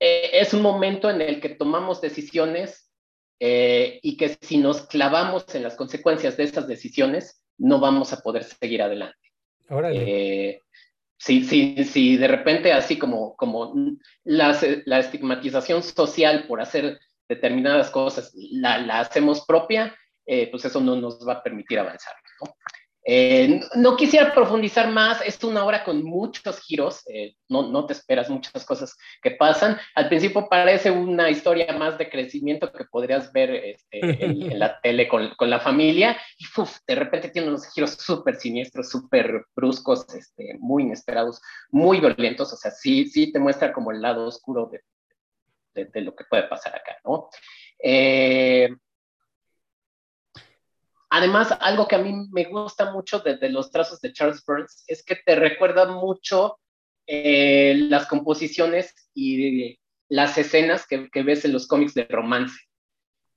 eh, 0.00 0.30
es 0.32 0.52
un 0.54 0.62
momento 0.62 1.08
en 1.10 1.20
el 1.20 1.40
que 1.40 1.50
tomamos 1.50 2.00
decisiones 2.00 2.90
eh, 3.38 4.00
y 4.02 4.16
que 4.16 4.36
si 4.40 4.58
nos 4.58 4.86
clavamos 4.86 5.54
en 5.54 5.62
las 5.62 5.76
consecuencias 5.76 6.36
de 6.36 6.44
esas 6.44 6.66
decisiones, 6.66 7.42
no 7.58 7.80
vamos 7.80 8.12
a 8.12 8.20
poder 8.20 8.44
seguir 8.44 8.82
adelante. 8.82 9.18
Eh, 9.92 10.62
si, 11.18 11.44
si, 11.44 11.84
si, 11.84 12.16
de 12.16 12.28
repente 12.28 12.72
así 12.72 12.98
como, 12.98 13.34
como 13.36 13.74
la, 14.24 14.58
la, 14.84 14.98
estigmatización 14.98 15.82
social 15.82 16.46
por 16.46 16.60
hacer 16.60 17.00
determinadas 17.28 17.90
cosas 17.90 18.32
la, 18.34 18.78
la 18.78 19.00
hacemos 19.00 19.44
propia, 19.44 19.96
eh, 20.24 20.48
pues 20.50 20.64
eso 20.64 20.80
no 20.80 20.96
nos 20.96 21.26
va 21.26 21.34
a 21.34 21.42
permitir 21.42 21.78
avanzar. 21.78 22.14
¿no? 22.40 22.54
Eh, 23.08 23.60
no 23.76 23.96
quisiera 23.96 24.34
profundizar 24.34 24.90
más, 24.90 25.20
es 25.24 25.42
una 25.44 25.64
obra 25.64 25.84
con 25.84 26.02
muchos 26.02 26.58
giros, 26.58 27.04
eh, 27.08 27.36
no, 27.48 27.68
no, 27.68 27.86
te 27.86 27.92
esperas 27.92 28.28
muchas 28.28 28.64
cosas 28.64 28.96
que 29.22 29.30
pasan. 29.30 29.78
Al 29.94 30.08
principio 30.08 30.48
parece 30.48 30.90
una 30.90 31.30
historia 31.30 31.72
más 31.78 31.96
de 31.98 32.10
crecimiento 32.10 32.72
que 32.72 32.84
podrías 32.84 33.32
ver 33.32 33.50
este, 33.50 34.24
en, 34.24 34.58
la 34.58 34.80
tele 34.80 35.06
con, 35.06 35.30
con, 35.36 35.48
la 35.48 35.60
familia 35.60 36.16
y 36.36 36.46
de 36.88 36.94
repente 36.96 37.28
tiene 37.28 37.46
unos 37.46 37.72
giros 37.72 37.92
súper 37.92 38.34
siniestros, 38.34 38.90
súper 38.90 39.44
bruscos, 39.54 40.12
este, 40.12 40.56
muy 40.58 40.82
inesperados, 40.82 41.40
muy 41.70 42.00
violentos, 42.00 42.52
o 42.52 42.56
sea, 42.56 42.72
sí, 42.72 43.06
sí 43.06 43.30
te 43.30 43.38
muestra 43.38 43.72
como 43.72 43.92
el 43.92 44.02
lado 44.02 44.26
oscuro 44.26 44.66
de, 44.66 44.80
de, 45.74 45.84
de 45.84 46.00
lo 46.00 46.16
que 46.16 46.24
puede 46.28 46.42
pasar 46.48 46.74
acá, 46.74 46.96
¿no? 47.04 47.28
Eh, 47.78 48.68
Además, 51.10 51.56
algo 51.60 51.86
que 51.86 51.96
a 51.96 52.00
mí 52.00 52.12
me 52.32 52.44
gusta 52.44 52.92
mucho 52.92 53.20
de, 53.20 53.38
los 53.48 53.70
trazos 53.70 54.00
de 54.00 54.12
Charles 54.12 54.42
Burns 54.44 54.84
es 54.86 55.04
que 55.04 55.16
te 55.16 55.36
recuerda 55.36 55.86
mucho 55.86 56.58
eh, 57.06 57.74
las 57.88 58.06
composiciones 58.06 58.92
y 59.14 59.78
las 60.08 60.36
escenas 60.38 60.86
que, 60.86 61.08
ves 61.22 61.44
en 61.44 61.52
los 61.52 61.66
cómics 61.66 61.94
de 61.94 62.06
romance. 62.06 62.58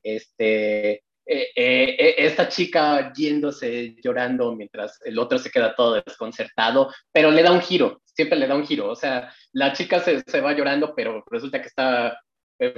Este, 0.02 1.04
eh, 1.32 1.52
eh, 1.56 2.16
esta 2.18 2.50
chica 2.50 3.14
yéndose, 3.14 3.96
llorando, 4.04 4.56
mientras 4.56 5.00
el 5.06 5.20
otro 5.20 5.38
se 5.38 5.52
queda 5.52 5.76
todo 5.76 6.02
desconcertado, 6.02 6.92
pero 7.12 7.30
le 7.30 7.44
da 7.44 7.52
un 7.52 7.62
giro, 7.62 8.02
siempre 8.04 8.40
le 8.40 8.48
da 8.48 8.56
un 8.56 8.66
giro. 8.66 8.90
O 8.90 8.96
sea, 8.96 9.32
la 9.52 9.74
chica 9.74 10.00
se, 10.00 10.42
va 10.42 10.54
llorando, 10.54 10.96
pero 10.96 11.24
resulta 11.30 11.62
que 11.62 11.68
está 11.68 12.20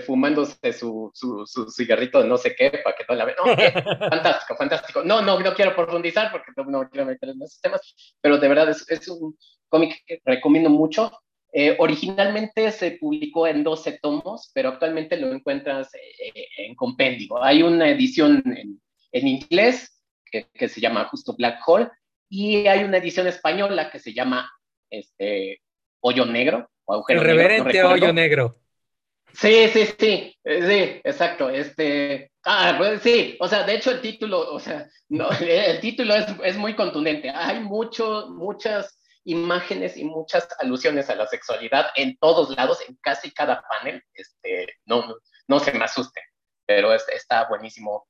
fumándose 0.06 0.74
su, 0.74 1.12
su, 1.14 1.46
su, 1.46 1.70
cigarrito 1.70 2.22
de 2.22 2.28
no 2.28 2.38
sé 2.38 2.56
qué 2.56 2.70
para 2.84 2.96
que 2.96 3.04
no 3.08 3.16
la 3.16 3.26
vean. 3.26 3.38
No, 3.44 4.10
fantástico, 4.10 4.56
fantástico. 4.56 5.04
No, 5.04 5.22
no, 5.22 5.40
no 5.40 5.54
quiero 5.54 5.76
profundizar 5.76 6.32
porque 6.32 6.52
no, 6.68 6.88
quiero 6.90 7.06
meter 7.06 7.30
en 7.30 7.42
esos 7.42 7.60
temas, 7.62 8.16
pero 8.22 8.38
de 8.38 8.48
verdad 8.48 8.70
es, 8.70 8.88
es 8.90 9.08
un 9.08 9.36
cómic 9.70 10.04
que 10.06 10.22
recomiendo 10.24 10.70
mucho. 10.70 11.12
Eh, 11.54 11.76
originalmente 11.80 12.72
se 12.72 12.92
publicó 12.92 13.48
en 13.48 13.64
12 13.64 14.00
tomos, 14.02 14.52
pero 14.54 14.70
actualmente 14.70 15.18
lo 15.18 15.32
encuentras 15.32 15.94
eh, 15.96 16.48
en 16.58 16.76
compendio. 16.76 17.44
Hay 17.44 17.64
una 17.64 17.90
edición 17.90 18.42
en, 18.46 18.80
en 19.12 19.28
inglés 19.28 20.02
que, 20.26 20.48
que, 20.54 20.70
se 20.70 20.80
llama 20.80 21.06
justo 21.06 21.36
Black 21.36 21.60
Hole 21.68 21.90
y 22.30 22.68
hay 22.68 22.86
una 22.86 22.98
edición 22.98 23.28
española 23.28 23.92
que 23.92 24.00
se 24.00 24.14
llama 24.14 24.50
este, 24.90 25.62
Hoyo 26.00 26.26
Negro 26.26 26.70
o 26.86 26.94
Agujero 26.94 27.20
El 27.20 27.28
reverente 27.28 27.84
Hoyo 27.84 28.14
Negro. 28.14 28.61
Sí, 29.34 29.68
sí, 29.70 29.86
sí, 29.98 30.38
eh, 30.44 30.68
sí, 30.68 31.02
exacto. 31.04 31.50
Este, 31.50 32.32
ah, 32.44 32.76
pues 32.78 33.02
sí, 33.02 33.38
o 33.40 33.48
sea, 33.48 33.64
de 33.64 33.76
hecho 33.76 33.92
el 33.92 34.02
título, 34.02 34.54
o 34.54 34.60
sea, 34.60 34.88
no, 35.10 35.30
el 35.40 35.80
título 35.80 36.16
es, 36.16 36.26
es 36.44 36.58
muy 36.58 36.76
contundente. 36.76 37.30
Hay 37.30 37.60
mucho, 37.62 38.28
muchas 38.30 39.00
imágenes 39.24 39.98
y 39.98 40.04
muchas 40.04 40.48
alusiones 40.60 41.10
a 41.10 41.16
la 41.16 41.28
sexualidad 41.28 41.88
en 41.96 42.18
todos 42.18 42.56
lados, 42.56 42.80
en 42.88 42.98
casi 43.02 43.32
cada 43.32 43.64
panel. 43.68 44.04
Este, 44.14 44.68
no, 44.86 45.16
no 45.48 45.60
se 45.60 45.74
me 45.74 45.86
asusten, 45.86 46.24
pero 46.66 46.94
está 46.94 47.48
buenísimo. 47.48 48.08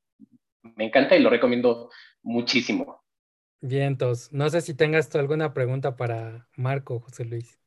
Me 0.61 0.85
encanta 0.85 1.15
y 1.15 1.19
lo 1.21 1.29
recomiendo 1.29 1.89
muchísimo. 2.21 3.03
Vientos. 3.61 4.31
No 4.31 4.49
sé 4.49 4.61
si 4.61 4.73
tengas 4.73 5.09
tú 5.09 5.19
alguna 5.19 5.53
pregunta 5.53 5.95
para 5.95 6.49
Marco, 6.55 6.99
José 6.99 7.25
Luis. 7.25 7.59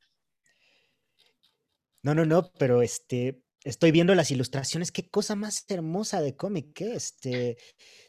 No, 2.03 2.15
no, 2.15 2.27
no, 2.27 2.51
pero 2.59 2.83
este, 2.83 3.44
estoy 3.65 3.91
viendo 3.91 4.15
las 4.15 4.31
ilustraciones, 4.31 4.93
qué 4.93 5.09
cosa 5.09 5.35
más 5.35 5.65
hermosa 5.69 6.21
de 6.21 6.37
cómic, 6.37 6.81
¿eh? 6.83 6.93
este, 6.95 7.57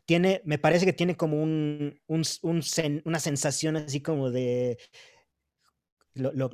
tiene, 0.06 0.42
me 0.46 0.60
parece 0.60 0.86
que 0.86 0.94
tiene 0.94 1.16
como 1.16 1.42
un, 1.42 2.00
un, 2.08 2.24
una 3.06 3.20
sensación 3.20 3.78
así 3.78 4.02
como 4.02 4.30
de 4.30 4.78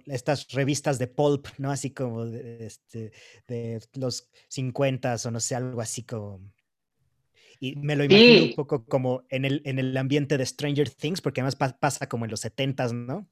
estas 0.08 0.48
revistas 0.50 0.98
de 1.00 1.08
pulp, 1.08 1.48
¿no? 1.58 1.72
Así 1.72 1.92
como 1.92 2.26
de, 2.26 2.66
este, 2.66 3.12
de 3.48 3.82
los 3.94 4.30
50 4.48 5.16
o 5.26 5.32
no 5.32 5.40
sé, 5.40 5.56
algo 5.56 5.82
así 5.82 6.04
como... 6.04 6.42
Y 7.60 7.76
me 7.76 7.96
lo 7.96 8.04
imagino 8.04 8.46
un 8.46 8.56
poco 8.56 8.86
como 8.86 9.24
en 9.30 9.46
el, 9.46 9.62
en 9.66 9.78
el 9.78 9.96
ambiente 9.96 10.36
de 10.38 10.46
Stranger 10.48 10.90
Things, 10.90 11.22
porque 11.22 11.42
además 11.42 11.76
pasa 11.80 12.10
como 12.10 12.26
en 12.26 12.32
los 12.32 12.44
70s, 12.44 12.92
¿no? 12.92 13.30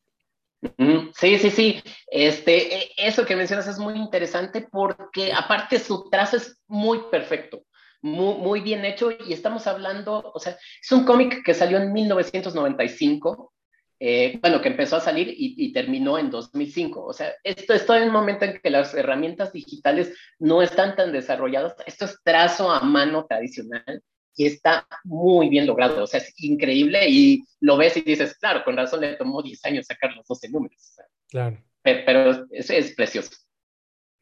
Sí, 1.14 1.38
sí, 1.38 1.50
sí. 1.50 1.84
Este, 2.08 2.76
e, 2.76 2.92
eso 2.98 3.26
que 3.26 3.36
mencionas 3.36 3.68
es 3.68 3.80
muy 3.80 3.96
interesante 3.96 4.68
porque 4.70 5.34
aparte 5.34 5.80
su 5.80 6.10
trazo 6.10 6.38
es 6.38 6.62
muy 6.68 7.00
perfecto, 7.12 7.64
muy, 8.02 8.36
muy 8.36 8.62
bien 8.62 8.86
hecho 8.86 9.10
y 9.12 9.34
estamos 9.34 9.68
hablando, 9.68 10.32
o 10.34 10.40
sea, 10.40 10.58
es 10.82 10.92
un 10.92 11.06
cómic 11.06 11.44
que 11.44 11.54
salió 11.54 11.78
en 11.78 11.94
1995, 11.94 13.54
eh, 14.02 14.40
bueno, 14.42 14.62
que 14.62 14.70
empezó 14.70 14.96
a 14.96 15.02
salir 15.02 15.34
y, 15.38 15.74
terminó 15.74 16.18
en 16.18 16.30
2005. 16.30 17.06
O 17.06 17.14
sea, 17.14 17.34
esto, 17.44 17.74
esto 17.74 17.96
en 17.96 18.04
un 18.04 18.14
momento 18.14 18.46
en 18.46 18.60
que 18.62 18.70
las 18.70 18.94
herramientas 18.94 19.52
digitales 19.52 20.18
no 20.40 20.62
están 20.62 20.96
tan 20.96 21.12
desarrolladas. 21.12 21.76
Esto 21.86 22.06
es 22.06 22.18
trazo 22.24 22.72
a 22.72 22.80
mano 22.82 23.26
tradicional 23.28 24.02
y 24.40 24.46
está 24.46 24.88
muy 25.04 25.50
bien 25.50 25.68
logrado, 25.68 26.02
o 26.02 26.08
sea, 26.08 26.22
es 26.22 26.34
increíble 26.38 27.10
y 27.10 27.44
lo 27.60 27.76
ves 27.76 27.98
y 27.98 28.02
dices, 28.02 28.38
claro, 28.38 28.64
con 28.64 28.78
razón 28.78 29.02
le 29.02 29.18
tomó 29.18 29.44
10 29.44 29.66
años 29.66 29.86
sacar 29.86 30.14
los 30.16 30.26
12 30.26 30.48
números. 30.50 30.96
claro. 31.28 31.62
Pero, 31.84 32.48
es, 32.52 32.70
es, 32.70 32.96
precioso. 32.96 33.32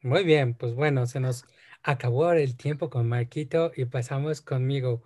Muy 0.02 0.24
bien, 0.24 0.54
pues 0.54 0.74
bueno, 0.74 1.06
se 1.06 1.20
nos 1.20 1.44
acabó 1.84 2.32
el 2.32 2.56
tiempo 2.56 2.90
con 2.90 3.08
Marquito 3.08 3.70
y 3.76 3.84
pasamos 3.84 4.40
conmigo. 4.40 5.04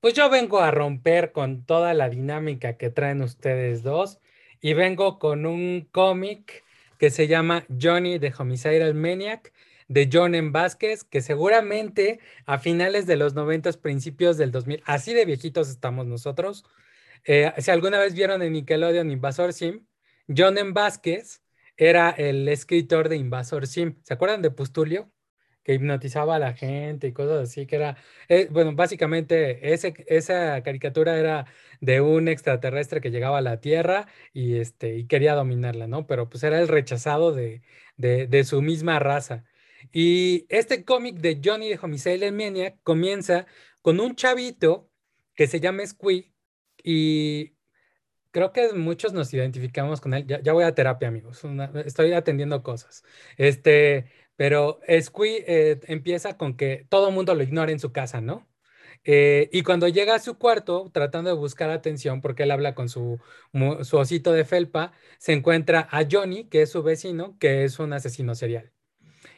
Pues 0.00 0.14
yo 0.14 0.30
vengo 0.30 0.60
a 0.60 0.70
romper 0.70 1.32
con 1.32 1.66
toda 1.66 1.92
la 1.92 2.08
dinámica 2.08 2.78
que 2.78 2.88
traen 2.88 3.20
ustedes 3.20 3.82
dos 3.82 4.18
y 4.62 4.72
vengo 4.72 5.18
con 5.18 5.44
un 5.44 5.86
cómic 5.92 6.64
que 6.98 7.10
se 7.10 7.26
llama 7.26 7.66
Johnny 7.68 8.18
the 8.18 8.32
Homicidal 8.38 8.94
Maniac 8.94 9.52
de 9.88 10.08
John 10.12 10.34
M. 10.34 10.50
Vázquez, 10.50 11.04
que 11.04 11.20
seguramente 11.20 12.20
a 12.46 12.58
finales 12.58 13.06
de 13.06 13.16
los 13.16 13.34
90, 13.34 13.72
principios 13.74 14.36
del 14.36 14.50
2000, 14.50 14.82
así 14.86 15.14
de 15.14 15.24
viejitos 15.24 15.68
estamos 15.68 16.06
nosotros, 16.06 16.64
eh, 17.24 17.52
si 17.58 17.70
alguna 17.70 17.98
vez 17.98 18.14
vieron 18.14 18.42
en 18.42 18.52
Nickelodeon 18.52 19.10
Invasor 19.10 19.52
Sim, 19.52 19.86
John 20.28 20.58
M. 20.58 20.72
Vázquez 20.72 21.42
era 21.76 22.10
el 22.10 22.48
escritor 22.48 23.08
de 23.08 23.16
Invasor 23.16 23.66
Sim. 23.66 23.96
¿Se 24.02 24.14
acuerdan 24.14 24.42
de 24.42 24.50
Pustulio? 24.50 25.10
Que 25.62 25.74
hipnotizaba 25.74 26.36
a 26.36 26.38
la 26.38 26.52
gente 26.54 27.06
y 27.08 27.12
cosas 27.12 27.48
así, 27.48 27.66
que 27.66 27.76
era, 27.76 27.96
eh, 28.28 28.48
bueno, 28.50 28.74
básicamente 28.74 29.72
ese, 29.72 29.94
esa 30.08 30.62
caricatura 30.62 31.18
era 31.18 31.46
de 31.80 32.00
un 32.02 32.28
extraterrestre 32.28 33.00
que 33.00 33.10
llegaba 33.10 33.38
a 33.38 33.40
la 33.40 33.60
Tierra 33.60 34.06
y, 34.34 34.56
este, 34.58 34.96
y 34.96 35.06
quería 35.06 35.34
dominarla, 35.34 35.86
¿no? 35.86 36.06
Pero 36.06 36.28
pues 36.28 36.42
era 36.44 36.60
el 36.60 36.68
rechazado 36.68 37.32
de, 37.32 37.62
de, 37.96 38.44
su 38.44 38.62
misma 38.62 38.98
raza. 38.98 39.44
Y 39.92 40.46
este 40.48 40.84
cómic 40.84 41.16
de 41.16 41.40
Johnny 41.42 41.68
de 41.68 41.78
Homicide 41.80 42.32
Maniac 42.32 42.78
comienza 42.82 43.46
con 43.82 44.00
un 44.00 44.14
chavito 44.16 44.90
que 45.34 45.46
se 45.46 45.60
llama 45.60 45.86
Squee 45.86 46.32
y 46.82 47.56
creo 48.30 48.52
que 48.52 48.72
muchos 48.74 49.12
nos 49.12 49.32
identificamos 49.32 50.00
con 50.00 50.14
él. 50.14 50.26
Ya, 50.26 50.52
voy 50.52 50.64
a 50.64 50.74
terapia, 50.74 51.08
amigos. 51.08 51.42
estoy 51.86 52.12
atendiendo 52.12 52.62
cosas. 52.62 53.04
Este, 53.36 54.10
pero 54.36 54.80
Squee 55.00 55.44
eh, 55.46 55.80
empieza 55.86 56.36
con 56.36 56.56
que 56.56 56.86
todo 56.90 57.08
el 57.08 57.14
mundo 57.14 57.34
lo 57.34 57.42
ignora 57.42 57.72
en 57.72 57.80
su 57.80 57.92
casa, 57.92 58.20
¿no? 58.20 58.48
Eh, 59.04 59.50
y 59.52 59.62
cuando 59.62 59.88
llega 59.88 60.14
a 60.14 60.18
su 60.18 60.38
cuarto, 60.38 60.90
tratando 60.92 61.30
de 61.30 61.36
buscar 61.36 61.70
atención, 61.70 62.20
porque 62.20 62.44
él 62.44 62.50
habla 62.50 62.74
con 62.74 62.88
su, 62.88 63.20
su 63.82 63.96
osito 63.98 64.32
de 64.32 64.44
felpa, 64.44 64.92
se 65.18 65.32
encuentra 65.32 65.88
a 65.90 66.04
Johnny, 66.10 66.48
que 66.48 66.62
es 66.62 66.70
su 66.72 66.82
vecino, 66.82 67.36
que 67.38 67.64
es 67.64 67.78
un 67.78 67.92
asesino 67.92 68.34
serial. 68.34 68.73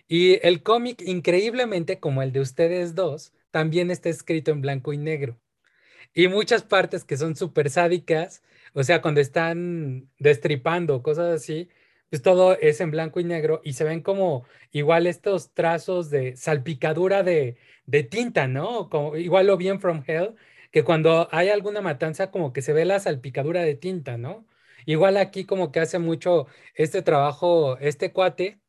Y 0.08 0.38
el 0.46 0.62
cómic, 0.62 1.02
increíblemente 1.02 1.98
como 2.00 2.22
el 2.22 2.32
de 2.32 2.40
ustedes 2.40 2.94
dos, 2.94 3.32
también 3.50 3.90
está 3.90 4.08
escrito 4.08 4.50
en 4.52 4.60
blanco 4.60 4.92
y 4.92 4.98
negro. 4.98 5.38
Y 6.14 6.28
muchas 6.28 6.62
partes 6.62 7.04
que 7.04 7.16
son 7.16 7.36
súper 7.36 7.70
sádicas, 7.70 8.42
o 8.74 8.84
sea, 8.84 9.02
cuando 9.02 9.20
están 9.20 10.10
destripando, 10.18 11.02
cosas 11.02 11.34
así, 11.34 11.68
pues 12.10 12.22
todo 12.22 12.58
es 12.58 12.80
en 12.80 12.90
blanco 12.90 13.20
y 13.20 13.24
negro 13.24 13.60
y 13.64 13.72
se 13.74 13.84
ven 13.84 14.02
como 14.02 14.46
igual 14.72 15.06
estos 15.06 15.52
trazos 15.54 16.10
de 16.10 16.36
salpicadura 16.36 17.22
de, 17.22 17.56
de 17.86 18.02
tinta, 18.04 18.48
¿no? 18.48 18.88
Como, 18.90 19.16
igual 19.16 19.46
lo 19.48 19.56
bien 19.56 19.80
From 19.80 20.02
Hell, 20.06 20.34
que 20.70 20.84
cuando 20.84 21.28
hay 21.32 21.48
alguna 21.48 21.80
matanza 21.80 22.30
como 22.30 22.52
que 22.52 22.62
se 22.62 22.72
ve 22.72 22.84
la 22.84 23.00
salpicadura 23.00 23.62
de 23.62 23.74
tinta, 23.74 24.16
¿no? 24.18 24.46
Igual 24.86 25.16
aquí 25.16 25.44
como 25.44 25.72
que 25.72 25.80
hace 25.80 25.98
mucho 25.98 26.46
este 26.74 27.02
trabajo, 27.02 27.78
este 27.78 28.12
cuate, 28.12 28.60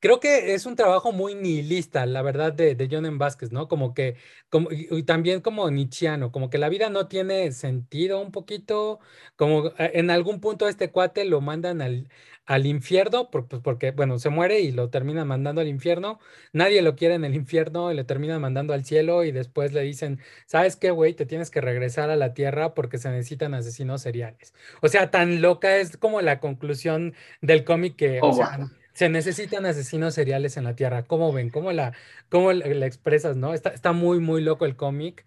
Creo 0.00 0.20
que 0.20 0.54
es 0.54 0.66
un 0.66 0.76
trabajo 0.76 1.12
muy 1.12 1.34
nihilista, 1.34 2.04
la 2.06 2.22
verdad, 2.22 2.52
de, 2.52 2.74
de 2.74 2.88
John. 2.90 3.06
Vázquez, 3.18 3.52
¿no? 3.52 3.68
Como 3.68 3.94
que, 3.94 4.16
como, 4.48 4.68
y, 4.70 5.02
también 5.04 5.40
como 5.40 5.70
nietzscheano, 5.70 6.32
como 6.32 6.50
que 6.50 6.58
la 6.58 6.68
vida 6.68 6.90
no 6.90 7.08
tiene 7.08 7.52
sentido 7.52 8.20
un 8.20 8.32
poquito, 8.32 9.00
como 9.36 9.68
eh, 9.78 9.92
en 9.94 10.10
algún 10.10 10.40
punto 10.40 10.68
este 10.68 10.90
cuate 10.90 11.24
lo 11.24 11.40
mandan 11.40 11.80
al, 11.80 12.08
al 12.46 12.66
infierno, 12.66 13.30
pues, 13.30 13.44
porque, 13.62 13.90
bueno, 13.90 14.18
se 14.18 14.30
muere 14.30 14.60
y 14.60 14.72
lo 14.72 14.90
terminan 14.90 15.28
mandando 15.28 15.60
al 15.60 15.68
infierno, 15.68 16.20
nadie 16.52 16.82
lo 16.82 16.94
quiere 16.96 17.14
en 17.14 17.24
el 17.24 17.34
infierno 17.34 17.92
y 17.92 17.96
le 17.96 18.04
terminan 18.04 18.40
mandando 18.40 18.72
al 18.72 18.84
cielo 18.84 19.24
y 19.24 19.32
después 19.32 19.72
le 19.72 19.82
dicen, 19.82 20.20
¿sabes 20.46 20.76
qué, 20.76 20.90
güey? 20.90 21.14
Te 21.14 21.26
tienes 21.26 21.50
que 21.50 21.60
regresar 21.60 22.10
a 22.10 22.16
la 22.16 22.34
tierra 22.34 22.74
porque 22.74 22.98
se 22.98 23.10
necesitan 23.10 23.54
asesinos 23.54 24.02
seriales. 24.02 24.54
O 24.80 24.88
sea, 24.88 25.10
tan 25.10 25.42
loca 25.42 25.76
es 25.76 25.96
como 25.96 26.20
la 26.20 26.40
conclusión 26.40 27.14
del 27.40 27.64
cómic 27.64 27.96
que, 27.96 28.20
o 28.20 28.28
oh, 28.28 28.32
sea, 28.32 28.70
se 28.96 29.10
necesitan 29.10 29.66
asesinos 29.66 30.14
seriales 30.14 30.56
en 30.56 30.64
la 30.64 30.74
Tierra. 30.74 31.02
¿Cómo 31.04 31.30
ven? 31.30 31.50
¿Cómo 31.50 31.70
la, 31.70 31.92
cómo 32.30 32.50
la, 32.54 32.86
expresas, 32.86 33.36
no? 33.36 33.52
Está, 33.52 33.68
está, 33.68 33.92
muy, 33.92 34.20
muy 34.20 34.40
loco 34.42 34.64
el 34.64 34.74
cómic. 34.74 35.26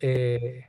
Eh, 0.00 0.68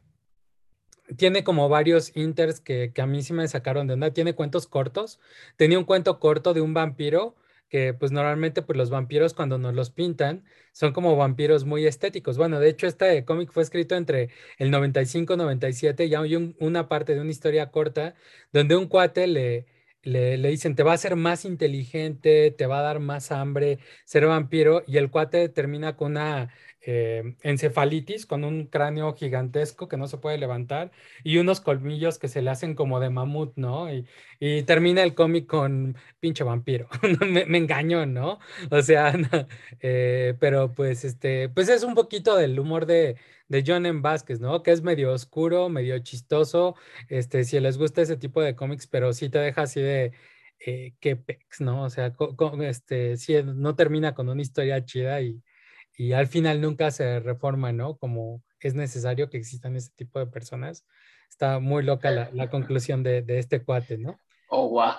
tiene 1.17 1.43
como 1.43 1.67
varios 1.67 2.15
inters 2.15 2.62
que, 2.62 2.93
que, 2.93 3.01
a 3.01 3.05
mí 3.08 3.24
sí 3.24 3.34
me 3.34 3.46
sacaron 3.50 3.88
de 3.88 3.96
onda. 3.96 4.13
Tiene 4.13 4.36
cuentos 4.36 4.67
cortos. 4.67 5.19
Tenía 5.58 5.77
un 5.77 5.84
cuento 5.84 6.17
corto 6.22 6.53
de 6.53 6.62
un 6.62 6.74
vampiro 6.74 7.36
que 7.67 7.93
pues 7.93 8.13
normalmente 8.13 8.62
pues 8.62 8.78
los 8.78 8.89
vampiros 8.89 9.34
cuando 9.34 9.58
nos 9.58 9.75
los 9.75 9.89
pintan 9.89 10.45
son 10.71 10.93
como 10.93 11.17
vampiros 11.17 11.65
muy 11.65 11.86
estéticos. 11.88 12.38
Bueno, 12.38 12.62
de 12.62 12.69
hecho 12.69 12.88
este 12.88 13.25
cómic 13.25 13.52
fue 13.52 13.63
escrito 13.63 13.95
entre 13.95 14.30
el 14.58 14.71
95 14.71 15.34
y 15.34 15.38
97 15.38 16.06
y 16.06 16.15
hay 16.15 16.56
una 16.60 16.88
parte 16.88 17.15
de 17.15 17.21
una 17.21 17.32
historia 17.32 17.69
corta 17.69 18.15
donde 18.54 18.78
un 18.78 18.88
cuate 18.88 19.28
le 19.28 19.65
le, 20.03 20.38
dicen, 20.38 20.75
te 20.75 20.83
va 20.83 20.91
a 20.91 20.95
hacer 20.95 21.15
más 21.15 21.45
inteligente, 21.45 22.51
te 22.51 22.65
va 22.67 22.79
a 22.79 22.81
dar 22.81 22.99
más 22.99 23.31
hambre 23.31 23.79
ser 24.05 24.25
vampiro, 24.25 24.83
y 24.88 24.97
el 24.97 25.09
cuate 25.12 25.49
termina 25.49 25.95
con 25.95 26.12
una 26.13 26.53
eh, 26.91 27.36
encefalitis, 27.43 28.25
con 28.25 28.43
un 28.43 28.65
cráneo 28.65 29.13
gigantesco 29.13 29.88
que 29.88 29.97
no 29.97 30.08
se 30.08 30.17
puede 30.17 30.39
levantar, 30.39 30.91
y 31.23 31.38
unos 31.38 31.62
colmillos 31.62 32.17
que 32.17 32.28
se 32.28 32.41
le 32.41 32.49
hacen 32.49 32.73
como 32.73 32.99
de 32.99 33.12
mamut, 33.12 33.54
¿no? 33.58 33.88
Y, 33.93 34.06
termina 34.65 35.04
el 35.04 35.13
cómic 35.15 35.45
con 35.47 35.97
pinche 36.19 36.43
vampiro. 36.43 36.89
me, 37.30 37.45
me, 37.45 37.58
engañó, 37.60 38.06
¿no? 38.06 38.39
O 38.71 38.82
sea, 38.82 39.13
eh, 39.82 40.36
pero 40.39 40.73
pues 40.73 41.06
este, 41.06 41.49
pues 41.49 41.69
es 41.69 41.84
un 41.84 41.93
poquito 41.95 42.36
del 42.38 42.60
humor 42.60 42.86
de 42.86 43.17
de 43.49 43.63
John 43.65 43.86
M. 43.86 44.02
Vázquez, 44.02 44.39
¿no? 44.39 44.63
Que 44.63 44.71
es 44.71 44.82
medio 44.84 45.12
oscuro, 45.12 45.69
medio 45.69 45.97
chistoso, 45.99 46.75
este, 47.10 47.43
si 47.43 47.60
les 47.60 47.78
gusta 47.78 48.02
ese 48.04 48.15
tipo 48.17 48.41
de 48.41 48.56
cómics, 48.56 48.88
pero 48.88 49.12
sí 49.13 49.30
te 49.30 49.39
deja 49.39 49.63
así 49.63 49.82
de, 49.82 50.13
eh, 50.65 50.93
qué 50.99 51.15
pex, 51.15 51.62
¿no? 51.62 51.84
O 51.84 51.89
sea, 51.89 52.13
este, 52.62 53.17
sí, 53.17 53.36
no 53.43 53.75
termina 53.75 54.13
con 54.13 54.30
una 54.30 54.41
historia 54.41 54.86
chida 54.86 55.21
y, 55.21 55.41
y 55.99 56.13
al 56.13 56.27
final 56.27 56.62
nunca 56.62 56.91
se 56.91 57.19
reforma, 57.19 57.73
¿no? 57.73 57.97
Como 57.97 58.41
es 58.62 58.73
necesario 58.73 59.29
que 59.29 59.35
existan 59.35 59.75
ese 59.75 59.91
tipo 59.97 60.17
de 60.19 60.27
personas. 60.27 60.85
Está 61.29 61.59
muy 61.59 61.83
loca 61.83 62.09
la, 62.09 62.49
conclusión 62.49 63.03
de, 63.03 63.25
este 63.27 63.62
cuate, 63.62 63.97
¿no? 63.97 64.17
Oh, 64.47 64.69
wow. 64.69 64.93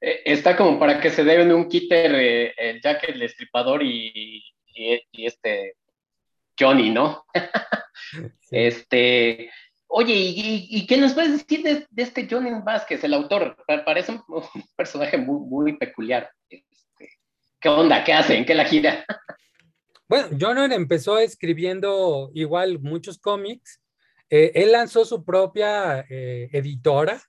Eh, 0.00 0.22
está 0.24 0.56
como 0.56 0.76
para 0.80 1.00
que 1.00 1.10
se 1.10 1.22
den 1.22 1.52
un 1.52 1.68
quiter 1.68 2.12
eh, 2.16 2.52
el 2.56 2.80
Jack 2.80 3.10
el 3.10 3.20
Destripador 3.20 3.80
y, 3.84 4.42
y, 4.74 5.24
este 5.24 5.76
Johnny, 6.58 6.90
¿no? 6.90 7.24
Este, 8.50 9.52
oye, 9.86 10.14
¿y, 10.16 10.84
qué 10.88 10.96
nos 10.96 11.12
puedes 11.12 11.30
decir 11.30 11.62
de, 11.62 11.86
este 12.02 12.26
Johnny 12.28 12.50
Vázquez, 12.64 13.04
el 13.04 13.14
autor? 13.14 13.56
Parece 13.86 14.10
un, 14.10 14.44
personaje 14.74 15.16
muy, 15.16 15.38
muy 15.48 15.76
peculiar. 15.76 16.28
Este, 16.48 17.20
¿Qué 17.60 17.68
onda? 17.68 18.02
¿Qué 18.02 18.12
hacen? 18.12 18.44
qué 18.44 18.56
la 18.56 18.64
gira? 18.64 19.04
Bueno, 20.10 20.36
Johnny 20.40 20.74
empezó 20.74 21.20
escribiendo 21.20 22.32
igual 22.34 22.80
muchos 22.80 23.16
cómics. 23.20 23.80
Eh, 24.28 24.50
él 24.56 24.72
lanzó 24.72 25.04
su 25.04 25.24
propia 25.24 26.04
eh, 26.10 26.48
editora. 26.52 27.22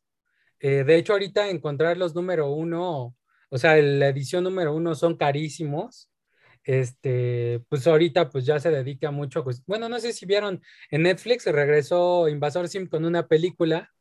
Eh, 0.60 0.84
de 0.84 0.96
hecho, 0.96 1.14
ahorita 1.14 1.48
encontrar 1.48 1.98
los 1.98 2.16
número 2.16 2.50
uno, 2.50 3.16
o 3.50 3.58
sea, 3.60 3.76
la 3.76 4.08
edición 4.08 4.44
número 4.44 4.74
uno 4.74 4.96
son 4.96 5.16
carísimos 5.16 6.10
este, 6.64 7.64
pues 7.70 7.86
ahorita 7.86 8.30
pues 8.30 8.46
ya 8.48 8.60
se 8.60 8.72
dedica 8.72 9.12
mucho, 9.12 9.44
pues, 9.44 9.64
bueno, 9.68 9.88
no 9.88 10.00
sé 10.00 10.12
si 10.14 10.26
vieron 10.26 10.62
en 10.90 11.04
Netflix, 11.04 11.46
regresó 11.46 12.30
Invasor 12.30 12.68
Sim 12.68 12.88
con 12.88 13.06
una 13.06 13.28
película, 13.28 13.92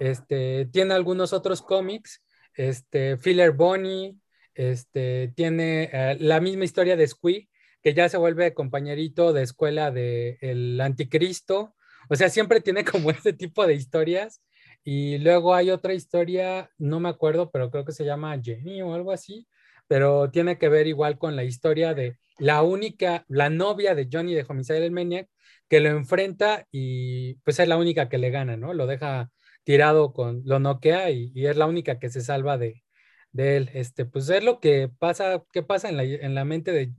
este, 0.00 0.66
tiene 0.72 0.94
algunos 0.94 1.32
otros 1.32 1.62
cómics, 1.62 2.22
este, 2.54 3.16
Filler 3.16 3.52
Bonnie, 3.52 4.16
este, 4.54 5.32
tiene 5.34 5.90
eh, 5.92 6.16
la 6.20 6.40
misma 6.40 6.64
historia 6.64 6.96
de 6.96 7.06
Squee, 7.06 7.48
que 7.86 7.94
ya 7.94 8.08
se 8.08 8.16
vuelve 8.16 8.52
compañerito 8.52 9.32
de 9.32 9.44
escuela 9.44 9.92
del 9.92 10.38
el 10.40 10.80
anticristo, 10.80 11.76
o 12.08 12.16
sea, 12.16 12.30
siempre 12.30 12.60
tiene 12.60 12.84
como 12.84 13.12
ese 13.12 13.32
tipo 13.32 13.64
de 13.64 13.74
historias. 13.74 14.42
Y 14.82 15.18
luego 15.18 15.54
hay 15.54 15.70
otra 15.70 15.94
historia, 15.94 16.68
no 16.78 16.98
me 16.98 17.08
acuerdo, 17.08 17.52
pero 17.52 17.70
creo 17.70 17.84
que 17.84 17.92
se 17.92 18.04
llama 18.04 18.40
Jenny 18.42 18.82
o 18.82 18.92
algo 18.92 19.12
así, 19.12 19.46
pero 19.86 20.32
tiene 20.32 20.58
que 20.58 20.68
ver 20.68 20.88
igual 20.88 21.16
con 21.16 21.36
la 21.36 21.44
historia 21.44 21.94
de 21.94 22.18
la 22.40 22.64
única, 22.64 23.24
la 23.28 23.50
novia 23.50 23.94
de 23.94 24.08
Johnny 24.12 24.34
de 24.34 24.44
Homicide 24.48 24.84
el 24.84 24.90
Maniac, 24.90 25.28
que 25.68 25.78
lo 25.78 25.90
enfrenta 25.90 26.66
y 26.72 27.34
pues 27.44 27.60
es 27.60 27.68
la 27.68 27.76
única 27.76 28.08
que 28.08 28.18
le 28.18 28.30
gana, 28.30 28.56
¿no? 28.56 28.74
Lo 28.74 28.88
deja 28.88 29.30
tirado 29.62 30.12
con, 30.12 30.42
lo 30.44 30.58
noquea 30.58 31.10
y, 31.12 31.46
es 31.46 31.56
la 31.56 31.66
única 31.66 32.00
que 32.00 32.10
se 32.10 32.20
salva 32.20 32.58
de, 32.58 32.82
de, 33.30 33.56
él. 33.58 33.70
Este, 33.74 34.06
pues 34.06 34.28
es 34.28 34.42
lo 34.42 34.58
que 34.58 34.88
pasa, 34.98 35.44
¿qué 35.52 35.62
pasa 35.62 35.88
en 35.88 35.96
la, 35.96 36.02
en 36.02 36.34
la 36.34 36.44
mente 36.44 36.72
de, 36.72 36.92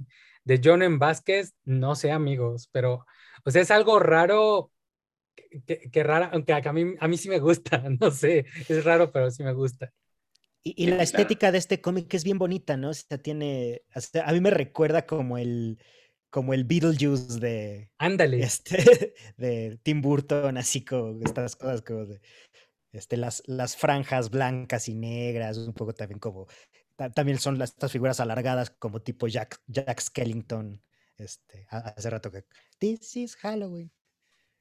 de 0.47 0.61
John 0.63 0.81
en 0.81 0.97
Vázquez? 0.97 1.53
No 1.65 1.95
sé, 1.95 2.11
amigos, 2.11 2.69
pero, 2.71 3.05
o 3.43 3.51
sea, 3.51 3.61
es 3.61 3.69
algo 3.69 3.99
raro, 3.99 4.71
que, 5.65 5.91
que, 5.91 6.03
rara, 6.03 6.29
aunque 6.33 6.53
a 6.53 6.73
mí, 6.73 6.95
a 6.99 7.07
mí 7.07 7.17
sí 7.17 7.29
me 7.29 7.39
gusta, 7.39 7.83
no 7.99 8.09
sé, 8.11 8.45
es 8.67 8.83
raro, 8.83 9.11
pero 9.11 9.29
sí 9.29 9.43
me 9.43 9.53
gusta. 9.53 9.91
Y, 10.63 10.87
la 10.87 11.03
estética 11.03 11.51
de 11.51 11.59
este 11.59 11.79
cómic 11.79 12.13
es 12.13 12.25
bien 12.25 12.37
bonita, 12.37 12.75
¿no? 12.75 12.89
O 12.89 12.93
sea, 12.93 13.17
tiene. 13.17 13.83
a 13.93 14.33
mí 14.33 14.41
me 14.41 14.49
recuerda 14.49 15.05
como 15.05 15.37
el. 15.37 15.79
Como 16.29 16.53
el 16.53 16.65
Beetlejuice 16.65 17.39
de. 17.39 17.89
Ándale. 17.97 18.41
Este, 18.41 19.13
de 19.37 19.79
Tim 19.81 20.01
Burton, 20.01 20.57
así 20.57 20.83
como 20.83 21.21
estas 21.23 21.55
cosas 21.55 21.81
como 21.81 22.05
de. 22.05 22.19
Este, 22.91 23.15
las, 23.15 23.43
las 23.45 23.77
franjas 23.77 24.29
blancas 24.29 24.89
y 24.89 24.95
negras, 24.95 25.57
un 25.57 25.73
poco 25.73 25.93
también 25.93 26.19
como. 26.19 26.47
También 27.13 27.37
son 27.39 27.59
las, 27.59 27.69
estas 27.71 27.91
figuras 27.91 28.19
alargadas 28.19 28.71
como 28.71 29.01
tipo 29.01 29.27
Jack, 29.27 29.61
Jack 29.67 29.99
Skellington. 29.99 30.81
Este, 31.17 31.67
hace 31.69 32.09
rato 32.09 32.31
que. 32.31 32.45
This 32.79 33.15
is 33.15 33.35
Halloween. 33.37 33.91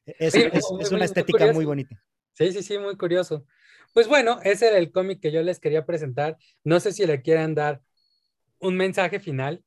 Es, 0.05 0.35
es, 0.35 0.90
una 0.92 1.05
estética 1.05 1.53
muy 1.53 1.64
bonita. 1.64 2.03
Sí, 2.33 2.53
sí, 2.53 2.62
sí, 2.62 2.79
muy 2.79 2.96
curioso. 2.96 3.46
Pues 3.92 4.07
bueno, 4.09 4.40
ese 4.44 4.68
era 4.68 4.79
el 4.79 4.92
cómic 4.92 5.20
que 5.20 5.33
yo 5.33 5.42
les 5.42 5.59
quería 5.59 5.85
presentar. 5.85 6.37
No 6.62 6.79
sé 6.81 6.92
si 6.92 7.07
le 7.07 7.22
quieran 7.22 7.55
dar 7.55 7.81
un 8.59 8.77
mensaje 8.77 9.20
final 9.20 9.64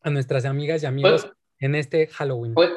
a 0.00 0.10
nuestras 0.10 0.44
amigas 0.44 0.82
y 0.82 0.86
amigos 0.86 1.22
Pues- 1.22 1.34
en 1.58 1.74
este 1.74 2.06
Halloween. 2.06 2.54
Pues, 2.54 2.70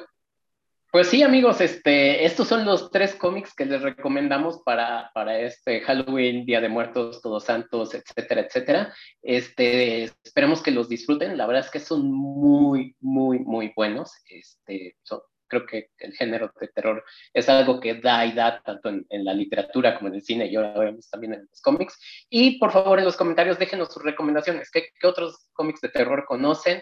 pues 0.95 1.09
sí, 1.09 1.23
amigos, 1.23 1.59
este, 1.59 2.23
estos 2.23 2.47
son 2.47 2.63
los 2.63 2.89
tres 2.89 3.15
cómics 3.15 3.53
que 3.53 3.65
les 3.65 3.81
recomendamos 3.81 4.61
para, 4.63 5.11
para 5.13 5.37
este 5.41 5.81
Halloween, 5.81 6.45
Día 6.45 6.61
de 6.61 6.69
Muertos, 6.69 7.21
Todos 7.21 7.43
Santos, 7.43 7.93
etcétera, 7.93 8.39
etcétera. 8.39 8.93
Este, 9.21 10.03
esperemos 10.23 10.63
que 10.63 10.71
los 10.71 10.87
disfruten. 10.87 11.37
La 11.37 11.47
verdad 11.47 11.65
es 11.65 11.69
que 11.69 11.81
son 11.81 12.09
muy, 12.09 12.95
muy, 13.01 13.39
muy 13.39 13.73
buenos. 13.75 14.13
Este, 14.29 14.95
son- 15.03 15.19
creo 15.47 15.65
que 15.65 15.89
el 15.97 16.13
género 16.13 16.49
de 16.61 16.69
terror 16.69 17.03
es 17.33 17.49
algo 17.49 17.81
que 17.81 17.95
da 17.95 18.25
y 18.25 18.31
da 18.31 18.61
tanto 18.63 18.87
en, 18.87 19.05
en 19.09 19.25
la 19.25 19.33
literatura 19.33 19.95
como 19.97 20.07
en 20.07 20.15
el 20.15 20.21
cine 20.23 20.47
y 20.47 20.55
ahora 20.55 20.79
vemos 20.79 21.09
también 21.09 21.33
en 21.33 21.41
los 21.41 21.61
cómics. 21.61 21.99
Y 22.29 22.57
por 22.57 22.71
favor, 22.71 22.99
en 22.99 23.05
los 23.05 23.17
comentarios 23.17 23.59
déjenos 23.59 23.93
sus 23.93 24.01
recomendaciones. 24.01 24.71
¿Qué, 24.71 24.87
qué 24.97 25.07
otros 25.07 25.49
cómics 25.51 25.81
de 25.81 25.89
terror 25.89 26.23
conocen? 26.25 26.81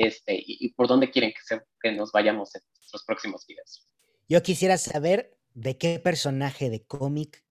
Este, 0.00 0.34
y, 0.36 0.58
y 0.60 0.72
por 0.74 0.86
dónde 0.86 1.10
quieren 1.10 1.32
que, 1.32 1.40
se- 1.42 1.60
que 1.82 1.90
nos 1.90 2.12
vayamos 2.12 2.54
en 2.54 2.62
nuestros 2.76 3.04
próximos 3.04 3.44
videos. 3.48 3.84
Yo 4.28 4.40
quisiera 4.44 4.76
saber 4.78 5.36
de 5.54 5.76
qué 5.76 5.98
personaje 5.98 6.70
de 6.70 6.84
cómic 6.84 7.44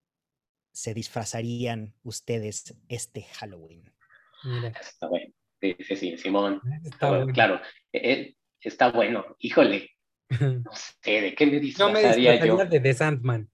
se 0.72 0.94
disfrazarían 0.94 1.94
ustedes 2.04 2.74
este 2.88 3.24
Halloween. 3.24 3.94
Mira, 4.46 4.70
Está 4.80 5.08
bueno. 5.08 5.34
Sí, 5.60 5.76
sí, 5.86 5.96
sí, 5.98 6.18
Simón. 6.18 6.62
está 6.86 7.10
Bueno. 7.10 7.34
Claro, 7.34 7.60
eh, 7.92 8.36
está 8.62 8.92
bueno. 8.92 9.26
Híjole, 9.40 9.90
no 10.40 10.72
sé, 11.02 11.20
¿de 11.22 11.36
qué 11.36 11.46
me 11.48 11.52
Yo 11.54 11.60
me 11.60 11.60
disfrazaría 11.60 12.32
disfrazaría 12.34 12.46
yo? 12.64 12.70
de 12.70 12.80
The 12.80 12.94
Sandman. 12.94 13.52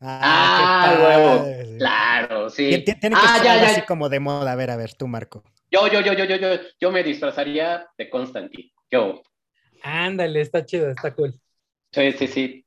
Ah, 0.00 0.82
qué 0.84 1.02
huevo. 1.02 1.78
Claro, 1.78 2.50
sí. 2.50 2.68
Tien- 2.70 2.84
tien- 2.84 3.00
Tiene 3.00 3.16
que 3.16 3.22
ah, 3.22 3.36
ser 3.36 3.44
ya, 3.44 3.56
ya. 3.62 3.66
así 3.70 3.82
como 3.86 4.08
de 4.08 4.20
moda. 4.20 4.52
A 4.52 4.56
ver, 4.56 4.70
a 4.70 4.76
ver, 4.76 4.94
tú, 4.94 5.08
Marco. 5.08 5.42
Yo, 5.74 5.88
yo, 5.88 6.00
yo, 6.02 6.12
yo, 6.12 6.24
yo, 6.24 6.36
yo, 6.36 6.48
yo 6.78 6.92
me 6.92 7.02
disfrazaría 7.02 7.84
de 7.98 8.08
Constantine. 8.08 8.70
Yo. 8.88 9.20
Ándale, 9.82 10.40
está 10.40 10.64
chido, 10.64 10.88
está 10.88 11.12
cool. 11.12 11.34
Sí, 11.90 12.12
sí, 12.12 12.28
sí. 12.28 12.66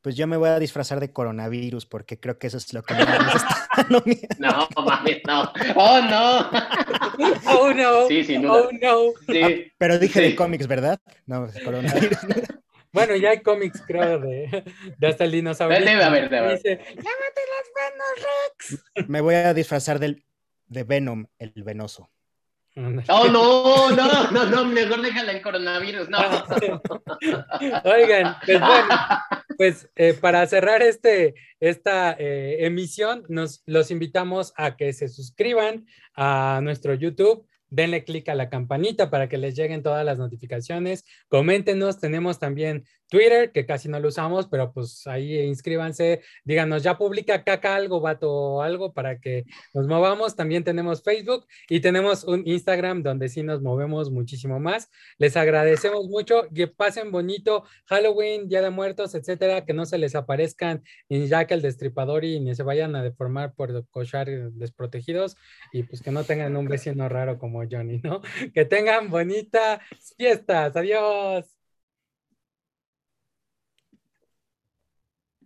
Pues 0.00 0.16
yo 0.16 0.26
me 0.26 0.38
voy 0.38 0.48
a 0.48 0.58
disfrazar 0.58 0.98
de 0.98 1.12
coronavirus 1.12 1.84
porque 1.84 2.18
creo 2.18 2.38
que 2.38 2.46
eso 2.46 2.56
es 2.56 2.72
lo 2.72 2.82
que 2.82 2.94
más 2.94 3.34
está. 3.34 3.86
No, 4.38 4.66
mames, 4.82 5.20
no. 5.26 5.52
Oh, 5.76 6.00
no. 6.00 6.50
Oh 7.46 7.74
no, 7.74 8.06
Sí, 8.08 8.24
sin 8.24 8.40
duda. 8.42 8.62
oh 8.62 8.70
no. 8.80 9.12
Sí. 9.30 9.70
Pero 9.76 9.98
dije 9.98 10.20
de 10.22 10.34
cómics, 10.34 10.66
¿verdad? 10.66 10.98
No, 11.26 11.48
coronavirus. 11.64 12.16
Bueno, 12.92 13.14
ya 13.16 13.30
hay 13.30 13.42
cómics, 13.42 13.82
creo, 13.86 14.20
de, 14.20 14.64
de 14.96 15.06
hasta 15.06 15.24
el 15.24 15.32
dinosaurio. 15.32 15.80
Debe 15.80 16.02
haber, 16.02 16.30
debe 16.30 16.38
haber. 16.38 16.56
Dice, 16.56 16.78
llámate 16.78 17.42
las 17.52 17.90
manos, 17.90 18.26
Rex. 18.94 19.08
Me 19.08 19.20
voy 19.20 19.34
a 19.34 19.52
disfrazar 19.52 19.98
del, 19.98 20.24
de 20.66 20.84
Venom, 20.84 21.26
el 21.38 21.52
venoso. 21.62 22.08
Oh, 23.08 23.28
no, 23.28 23.90
no, 23.90 24.30
no, 24.30 24.46
no, 24.46 24.64
mejor 24.66 25.02
déjala 25.02 25.32
en 25.32 25.42
coronavirus, 25.42 26.08
no. 26.08 26.18
Oigan, 27.84 28.36
pues 28.46 28.60
bueno, 28.60 28.88
pues 29.56 29.90
eh, 29.96 30.14
para 30.14 30.46
cerrar 30.46 30.82
este, 30.82 31.34
esta 31.58 32.12
eh, 32.12 32.58
emisión, 32.66 33.24
nos 33.28 33.62
los 33.66 33.90
invitamos 33.90 34.52
a 34.56 34.76
que 34.76 34.92
se 34.92 35.08
suscriban 35.08 35.86
a 36.14 36.60
nuestro 36.62 36.94
YouTube. 36.94 37.44
Denle 37.70 38.04
clic 38.04 38.28
a 38.28 38.34
la 38.34 38.48
campanita 38.48 39.10
para 39.10 39.28
que 39.28 39.36
les 39.36 39.54
lleguen 39.54 39.82
todas 39.82 40.04
las 40.04 40.18
notificaciones. 40.18 41.04
Coméntenos, 41.28 41.98
tenemos 41.98 42.38
también 42.38 42.84
Twitter, 43.08 43.52
que 43.52 43.66
casi 43.66 43.88
no 43.88 43.98
lo 44.00 44.08
usamos, 44.08 44.46
pero 44.48 44.72
pues 44.72 45.06
ahí 45.06 45.38
inscríbanse. 45.40 46.22
Díganos, 46.44 46.82
ya 46.82 46.98
publica 46.98 47.44
caca 47.44 47.74
algo, 47.76 48.00
vato, 48.00 48.62
algo 48.62 48.92
para 48.92 49.18
que 49.18 49.44
nos 49.74 49.86
movamos. 49.86 50.36
También 50.36 50.64
tenemos 50.64 51.02
Facebook 51.02 51.46
y 51.68 51.80
tenemos 51.80 52.24
un 52.24 52.42
Instagram 52.46 53.02
donde 53.02 53.28
sí 53.28 53.42
nos 53.42 53.62
movemos 53.62 54.10
muchísimo 54.10 54.60
más. 54.60 54.90
Les 55.18 55.36
agradecemos 55.36 56.06
mucho, 56.08 56.48
que 56.54 56.68
pasen 56.68 57.10
bonito 57.10 57.64
Halloween, 57.86 58.48
Día 58.48 58.62
de 58.62 58.70
Muertos, 58.70 59.14
etcétera, 59.14 59.64
que 59.64 59.72
no 59.72 59.86
se 59.86 59.98
les 59.98 60.14
aparezcan 60.14 60.82
ni 61.08 61.26
Jack 61.26 61.50
el 61.52 61.62
Destripador 61.62 62.24
y 62.24 62.40
ni 62.40 62.54
se 62.54 62.62
vayan 62.62 62.94
a 62.96 63.02
deformar 63.02 63.54
por 63.54 63.86
cochar 63.88 64.28
desprotegidos 64.52 65.36
y 65.72 65.82
pues 65.84 66.02
que 66.02 66.10
no 66.10 66.24
tengan 66.24 66.56
un 66.56 66.66
vecino 66.66 67.08
raro 67.08 67.38
como 67.38 67.62
Johnny, 67.68 68.00
¿no? 68.02 68.20
Que 68.54 68.64
tengan 68.64 69.10
bonitas 69.10 69.80
fiestas. 70.16 70.76
Adiós. 70.76 71.57